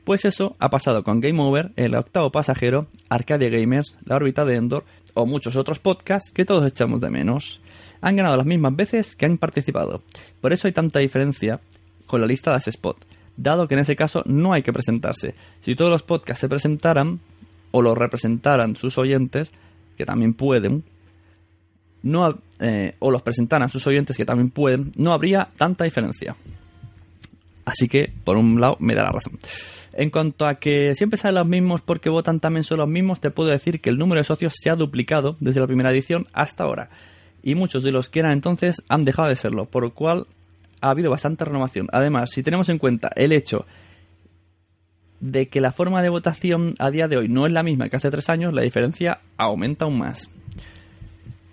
Pues 0.04 0.24
eso 0.24 0.56
ha 0.58 0.70
pasado 0.70 1.04
con 1.04 1.20
Game 1.20 1.38
Over, 1.42 1.72
El 1.76 1.94
Octavo 1.94 2.32
Pasajero, 2.32 2.86
Arcadia 3.10 3.50
Gamers, 3.50 3.98
La 4.06 4.16
órbita 4.16 4.46
de 4.46 4.56
Endor 4.56 4.86
o 5.12 5.26
muchos 5.26 5.56
otros 5.56 5.78
podcasts 5.78 6.32
que 6.32 6.46
todos 6.46 6.66
echamos 6.66 7.02
de 7.02 7.10
menos. 7.10 7.60
Han 8.00 8.16
ganado 8.16 8.38
las 8.38 8.46
mismas 8.46 8.74
veces 8.74 9.14
que 9.14 9.26
han 9.26 9.36
participado. 9.36 10.02
Por 10.40 10.54
eso 10.54 10.68
hay 10.68 10.72
tanta 10.72 11.00
diferencia 11.00 11.60
con 12.06 12.22
la 12.22 12.26
lista 12.26 12.50
de 12.50 12.70
Spot, 12.70 12.96
dado 13.36 13.68
que 13.68 13.74
en 13.74 13.80
ese 13.80 13.94
caso 13.94 14.22
no 14.24 14.54
hay 14.54 14.62
que 14.62 14.72
presentarse. 14.72 15.34
Si 15.60 15.74
todos 15.76 15.90
los 15.90 16.02
podcasts 16.02 16.40
se 16.40 16.48
presentaran 16.48 17.20
o 17.72 17.82
los 17.82 17.98
representaran 17.98 18.74
sus 18.74 18.96
oyentes, 18.96 19.52
que 19.96 20.04
también 20.04 20.34
pueden, 20.34 20.84
no, 22.02 22.38
eh, 22.60 22.94
o 22.98 23.10
los 23.10 23.22
presentan 23.22 23.62
a 23.62 23.68
sus 23.68 23.86
oyentes 23.86 24.16
que 24.16 24.24
también 24.24 24.50
pueden, 24.50 24.92
no 24.96 25.12
habría 25.12 25.48
tanta 25.56 25.84
diferencia. 25.84 26.36
Así 27.64 27.88
que, 27.88 28.12
por 28.24 28.36
un 28.36 28.60
lado, 28.60 28.76
me 28.80 28.94
da 28.94 29.04
la 29.04 29.12
razón. 29.12 29.38
En 29.92 30.10
cuanto 30.10 30.46
a 30.46 30.54
que 30.54 30.94
siempre 30.94 31.18
salen 31.18 31.36
los 31.36 31.46
mismos 31.46 31.82
porque 31.82 32.08
votan 32.08 32.40
también 32.40 32.64
son 32.64 32.78
los 32.78 32.88
mismos, 32.88 33.20
te 33.20 33.30
puedo 33.30 33.50
decir 33.50 33.80
que 33.80 33.90
el 33.90 33.98
número 33.98 34.20
de 34.20 34.24
socios 34.24 34.54
se 34.56 34.70
ha 34.70 34.76
duplicado 34.76 35.36
desde 35.38 35.60
la 35.60 35.66
primera 35.66 35.90
edición 35.90 36.26
hasta 36.32 36.64
ahora. 36.64 36.90
Y 37.42 37.54
muchos 37.54 37.82
de 37.82 37.92
los 37.92 38.08
que 38.08 38.20
eran 38.20 38.32
entonces 38.32 38.82
han 38.88 39.04
dejado 39.04 39.28
de 39.28 39.36
serlo, 39.36 39.66
por 39.66 39.82
lo 39.82 39.92
cual 39.92 40.26
ha 40.80 40.90
habido 40.90 41.10
bastante 41.10 41.44
renovación. 41.44 41.88
Además, 41.92 42.30
si 42.30 42.42
tenemos 42.42 42.68
en 42.68 42.78
cuenta 42.78 43.10
el 43.14 43.32
hecho 43.32 43.66
de 45.22 45.46
que 45.46 45.60
la 45.60 45.70
forma 45.70 46.02
de 46.02 46.08
votación 46.08 46.74
a 46.80 46.90
día 46.90 47.06
de 47.06 47.16
hoy 47.16 47.28
no 47.28 47.46
es 47.46 47.52
la 47.52 47.62
misma 47.62 47.88
que 47.88 47.96
hace 47.96 48.10
tres 48.10 48.28
años, 48.28 48.52
la 48.52 48.62
diferencia 48.62 49.20
aumenta 49.36 49.84
aún 49.84 49.98
más. 49.98 50.28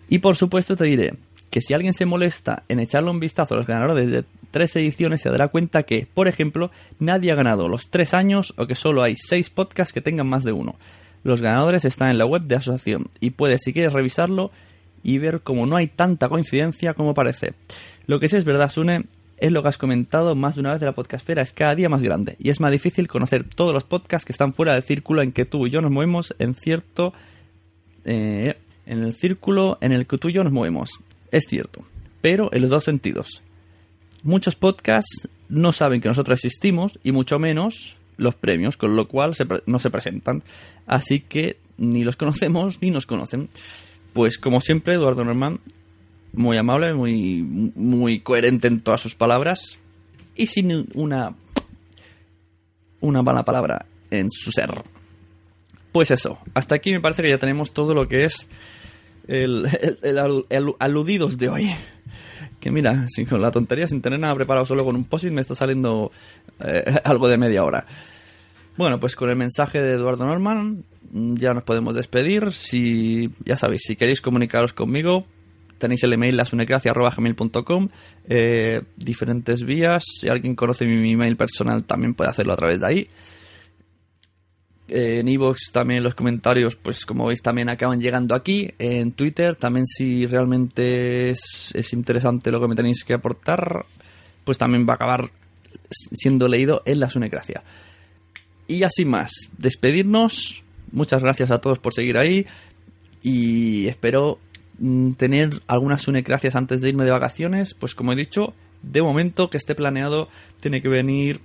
Y 0.09 0.17
por 0.17 0.35
supuesto 0.35 0.75
te 0.75 0.85
diré 0.85 1.13
que 1.51 1.61
si 1.61 1.75
alguien 1.75 1.93
se 1.93 2.07
molesta 2.07 2.63
en 2.67 2.79
echarle 2.79 3.11
un 3.11 3.19
vistazo 3.19 3.53
a 3.53 3.57
los 3.57 3.67
ganadores 3.67 4.09
de 4.09 4.25
tres 4.49 4.75
ediciones, 4.75 5.21
se 5.21 5.29
dará 5.29 5.49
cuenta 5.49 5.83
que, 5.83 6.07
por 6.11 6.27
ejemplo, 6.27 6.71
nadie 6.97 7.31
ha 7.31 7.35
ganado 7.35 7.67
los 7.67 7.89
tres 7.89 8.15
años 8.15 8.55
o 8.57 8.65
que 8.65 8.73
solo 8.73 9.03
hay 9.03 9.13
seis 9.15 9.51
podcasts 9.51 9.93
que 9.93 10.01
tengan 10.01 10.27
más 10.27 10.43
de 10.43 10.51
uno. 10.51 10.75
Los 11.23 11.41
ganadores 11.41 11.85
están 11.85 12.09
en 12.09 12.17
la 12.17 12.25
web 12.25 12.43
de 12.43 12.55
asociación 12.55 13.09
y 13.19 13.31
puedes, 13.31 13.61
si 13.63 13.71
quieres, 13.71 13.93
revisarlo 13.93 14.51
y 15.03 15.19
ver 15.19 15.41
cómo 15.41 15.67
no 15.67 15.75
hay 15.75 15.87
tanta 15.87 16.27
coincidencia 16.27 16.95
como 16.95 17.13
parece. 17.13 17.53
Lo 18.07 18.19
que 18.19 18.29
sí 18.29 18.35
es 18.35 18.45
verdad, 18.45 18.69
Sune, 18.69 19.05
es 19.41 19.51
lo 19.51 19.61
que 19.61 19.69
has 19.69 19.77
comentado 19.77 20.35
más 20.35 20.55
de 20.55 20.61
una 20.61 20.71
vez 20.71 20.79
de 20.79 20.85
la 20.85 20.93
podcastfera, 20.93 21.41
es 21.41 21.53
cada 21.53 21.75
día 21.75 21.89
más 21.89 22.01
grande 22.01 22.35
y 22.39 22.49
es 22.49 22.59
más 22.59 22.71
difícil 22.71 23.07
conocer 23.07 23.43
todos 23.43 23.73
los 23.73 23.83
podcasts 23.83 24.25
que 24.25 24.31
están 24.31 24.53
fuera 24.53 24.73
del 24.73 24.83
círculo 24.83 25.21
en 25.21 25.31
que 25.31 25.45
tú 25.45 25.67
y 25.67 25.69
yo 25.69 25.81
nos 25.81 25.91
movemos 25.91 26.35
en 26.39 26.55
cierto... 26.55 27.13
Eh, 28.05 28.55
en 28.89 29.03
el 29.03 29.13
círculo 29.13 29.77
en 29.81 29.91
el 29.91 30.07
que 30.07 30.17
tú 30.17 30.29
y 30.29 30.33
yo 30.33 30.43
nos 30.43 30.51
movemos. 30.51 30.99
Es 31.31 31.45
cierto, 31.47 31.85
pero 32.21 32.51
en 32.51 32.63
los 32.63 32.71
dos 32.71 32.83
sentidos. 32.83 33.43
Muchos 34.23 34.55
podcasts 34.55 35.29
no 35.47 35.71
saben 35.71 36.01
que 36.01 36.09
nosotros 36.09 36.39
existimos 36.39 36.99
y 37.03 37.11
mucho 37.11 37.37
menos 37.37 37.95
los 38.17 38.35
premios, 38.35 38.77
con 38.77 38.95
lo 38.95 39.07
cual 39.07 39.33
no 39.67 39.79
se 39.79 39.89
presentan. 39.91 40.43
Así 40.87 41.21
que 41.21 41.57
ni 41.77 42.03
los 42.03 42.15
conocemos 42.17 42.81
ni 42.81 42.89
nos 42.89 43.05
conocen. 43.05 43.49
Pues 44.13 44.39
como 44.39 44.59
siempre, 44.59 44.95
Eduardo 44.95 45.23
Norman, 45.23 45.59
muy 46.33 46.57
amable, 46.57 46.93
muy, 46.93 47.41
muy 47.43 48.19
coherente 48.21 48.67
en 48.67 48.81
todas 48.81 49.01
sus 49.01 49.15
palabras 49.15 49.77
y 50.35 50.47
sin 50.47 50.87
una, 50.93 51.35
una 53.01 53.21
mala 53.21 53.43
palabra 53.43 53.85
en 54.11 54.29
su 54.29 54.51
ser. 54.51 54.71
Pues 55.91 56.11
eso, 56.11 56.39
hasta 56.53 56.75
aquí 56.75 56.91
me 56.91 57.01
parece 57.01 57.23
que 57.23 57.29
ya 57.29 57.37
tenemos 57.37 57.71
todo 57.73 57.93
lo 57.93 58.07
que 58.07 58.25
es 58.25 58.47
el, 59.27 59.67
aludidos 60.79 61.37
de 61.37 61.49
hoy. 61.49 61.71
Que 62.59 62.71
mira, 62.71 63.07
sin, 63.09 63.25
con 63.25 63.41
la 63.41 63.51
tontería, 63.51 63.87
sin 63.87 64.01
tener 64.01 64.19
nada 64.19 64.35
preparado, 64.35 64.65
solo 64.65 64.83
con 64.83 64.95
un 64.95 65.05
post 65.05 65.25
me 65.25 65.41
está 65.41 65.55
saliendo 65.55 66.11
eh, 66.59 66.83
algo 67.03 67.27
de 67.27 67.37
media 67.37 67.63
hora. 67.63 67.85
Bueno, 68.77 68.99
pues 68.99 69.15
con 69.15 69.29
el 69.29 69.35
mensaje 69.35 69.81
de 69.81 69.93
Eduardo 69.93 70.25
Norman 70.25 70.83
ya 71.11 71.53
nos 71.53 71.63
podemos 71.63 71.95
despedir. 71.95 72.53
Si 72.53 73.29
ya 73.45 73.57
sabéis, 73.57 73.81
si 73.85 73.95
queréis 73.95 74.21
comunicaros 74.21 74.73
conmigo, 74.73 75.25
tenéis 75.79 76.03
el 76.03 76.13
email 76.13 76.37
lasunecracia.gmail.com 76.37 77.89
eh, 78.27 78.81
diferentes 78.95 79.63
vías. 79.63 80.03
Si 80.19 80.29
alguien 80.29 80.55
conoce 80.55 80.85
mi 80.85 81.11
email 81.11 81.35
personal, 81.35 81.83
también 81.85 82.13
puede 82.13 82.29
hacerlo 82.29 82.53
a 82.53 82.57
través 82.57 82.81
de 82.81 82.85
ahí 82.85 83.09
en 84.89 85.27
iVoox 85.27 85.71
también 85.71 86.03
los 86.03 86.15
comentarios, 86.15 86.75
pues 86.75 87.05
como 87.05 87.27
veis, 87.27 87.41
también 87.41 87.69
acaban 87.69 88.01
llegando 88.01 88.35
aquí. 88.35 88.71
En 88.79 89.11
Twitter 89.11 89.55
también 89.55 89.85
si 89.85 90.25
realmente 90.25 91.31
es, 91.31 91.93
interesante 91.93 92.51
lo 92.51 92.59
que 92.59 92.67
me 92.67 92.75
tenéis 92.75 93.03
que 93.03 93.13
aportar, 93.13 93.85
pues 94.43 94.57
también 94.57 94.87
va 94.87 94.93
a 94.93 94.95
acabar 94.95 95.31
siendo 95.89 96.47
leído 96.47 96.81
en 96.85 96.99
la 96.99 97.09
Sunecracia. 97.09 97.63
Y 98.67 98.83
así 98.83 99.05
más, 99.05 99.31
despedirnos. 99.57 100.63
Muchas 100.91 101.21
gracias 101.21 101.51
a 101.51 101.59
todos 101.59 101.79
por 101.79 101.93
seguir 101.93 102.17
ahí. 102.17 102.45
Y 103.21 103.87
espero 103.87 104.39
tener 105.17 105.61
algunas 105.67 106.01
Sunecracias 106.01 106.55
antes 106.55 106.81
de 106.81 106.89
irme 106.89 107.05
de 107.05 107.11
vacaciones. 107.11 107.73
Pues 107.73 107.95
como 107.95 108.13
he 108.13 108.15
dicho, 108.15 108.53
de 108.81 109.01
momento 109.01 109.49
que 109.49 109.57
esté 109.57 109.75
planeado, 109.75 110.29
tiene 110.61 110.81
que 110.81 110.89
venir 110.89 111.41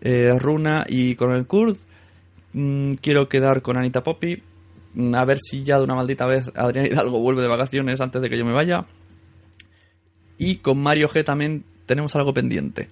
eh, 0.00 0.36
Runa 0.38 0.84
y 0.88 1.14
con 1.14 1.32
el 1.32 1.46
Kurd 1.46 1.76
Mm, 2.52 2.92
quiero 3.00 3.28
quedar 3.28 3.62
con 3.62 3.76
Anita 3.76 4.02
Poppy. 4.02 4.42
Mm, 4.94 5.14
a 5.14 5.24
ver 5.24 5.38
si 5.40 5.62
ya 5.62 5.78
de 5.78 5.84
una 5.84 5.94
maldita 5.94 6.26
vez 6.26 6.50
Adrián 6.54 6.86
Hidalgo 6.90 7.20
vuelve 7.20 7.42
de 7.42 7.48
vacaciones 7.48 8.00
antes 8.00 8.20
de 8.22 8.30
que 8.30 8.38
yo 8.38 8.44
me 8.44 8.52
vaya. 8.52 8.86
Y 10.38 10.56
con 10.56 10.82
Mario 10.82 11.08
G 11.08 11.24
también 11.24 11.64
tenemos 11.86 12.16
algo 12.16 12.34
pendiente. 12.34 12.88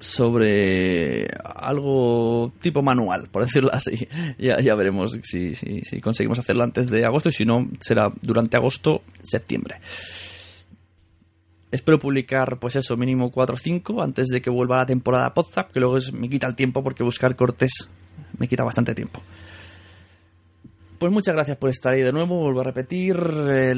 Sobre 0.00 1.28
algo 1.44 2.52
tipo 2.60 2.82
manual, 2.82 3.28
por 3.28 3.42
decirlo 3.46 3.70
así. 3.72 4.08
Ya, 4.38 4.58
ya 4.60 4.74
veremos 4.74 5.20
si, 5.22 5.54
si, 5.54 5.82
si 5.82 6.00
conseguimos 6.00 6.38
hacerlo 6.38 6.64
antes 6.64 6.88
de 6.88 7.04
agosto 7.04 7.28
y 7.28 7.32
si 7.32 7.44
no, 7.44 7.68
será 7.80 8.12
durante 8.22 8.56
agosto, 8.56 9.02
septiembre. 9.22 9.76
Espero 11.70 12.00
publicar, 12.00 12.58
pues 12.58 12.74
eso, 12.74 12.96
mínimo 12.96 13.30
4 13.30 13.54
o 13.54 13.58
5 13.58 14.02
antes 14.02 14.28
de 14.28 14.42
que 14.42 14.50
vuelva 14.50 14.78
la 14.78 14.86
temporada 14.86 15.32
Podzap, 15.34 15.70
que 15.70 15.78
luego 15.78 15.98
me 16.14 16.28
quita 16.28 16.48
el 16.48 16.56
tiempo 16.56 16.82
porque 16.82 17.04
buscar 17.04 17.36
cortes 17.36 17.88
me 18.38 18.48
quita 18.48 18.64
bastante 18.64 18.94
tiempo. 18.94 19.22
Pues 20.98 21.12
muchas 21.12 21.34
gracias 21.34 21.56
por 21.56 21.70
estar 21.70 21.94
ahí 21.94 22.02
de 22.02 22.12
nuevo. 22.12 22.40
Vuelvo 22.40 22.60
a 22.60 22.64
repetir: 22.64 23.16
eh, 23.48 23.74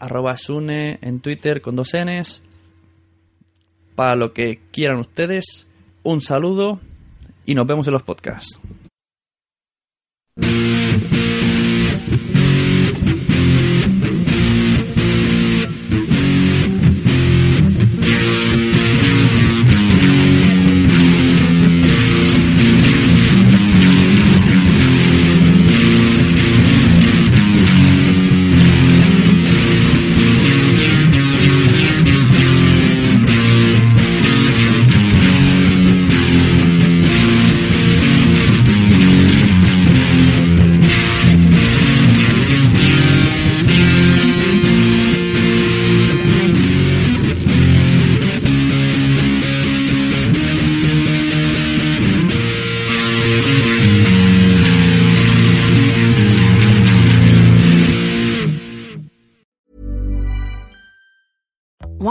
arroba 0.00 0.36
sune 0.36 0.98
en 1.00 1.20
Twitter 1.20 1.60
con 1.60 1.76
dos 1.76 1.92
Ns. 1.94 2.42
Para 3.98 4.14
lo 4.14 4.32
que 4.32 4.60
quieran 4.70 5.00
ustedes, 5.00 5.66
un 6.04 6.20
saludo 6.20 6.78
y 7.44 7.56
nos 7.56 7.66
vemos 7.66 7.84
en 7.88 7.94
los 7.94 8.04
podcasts. 8.04 8.60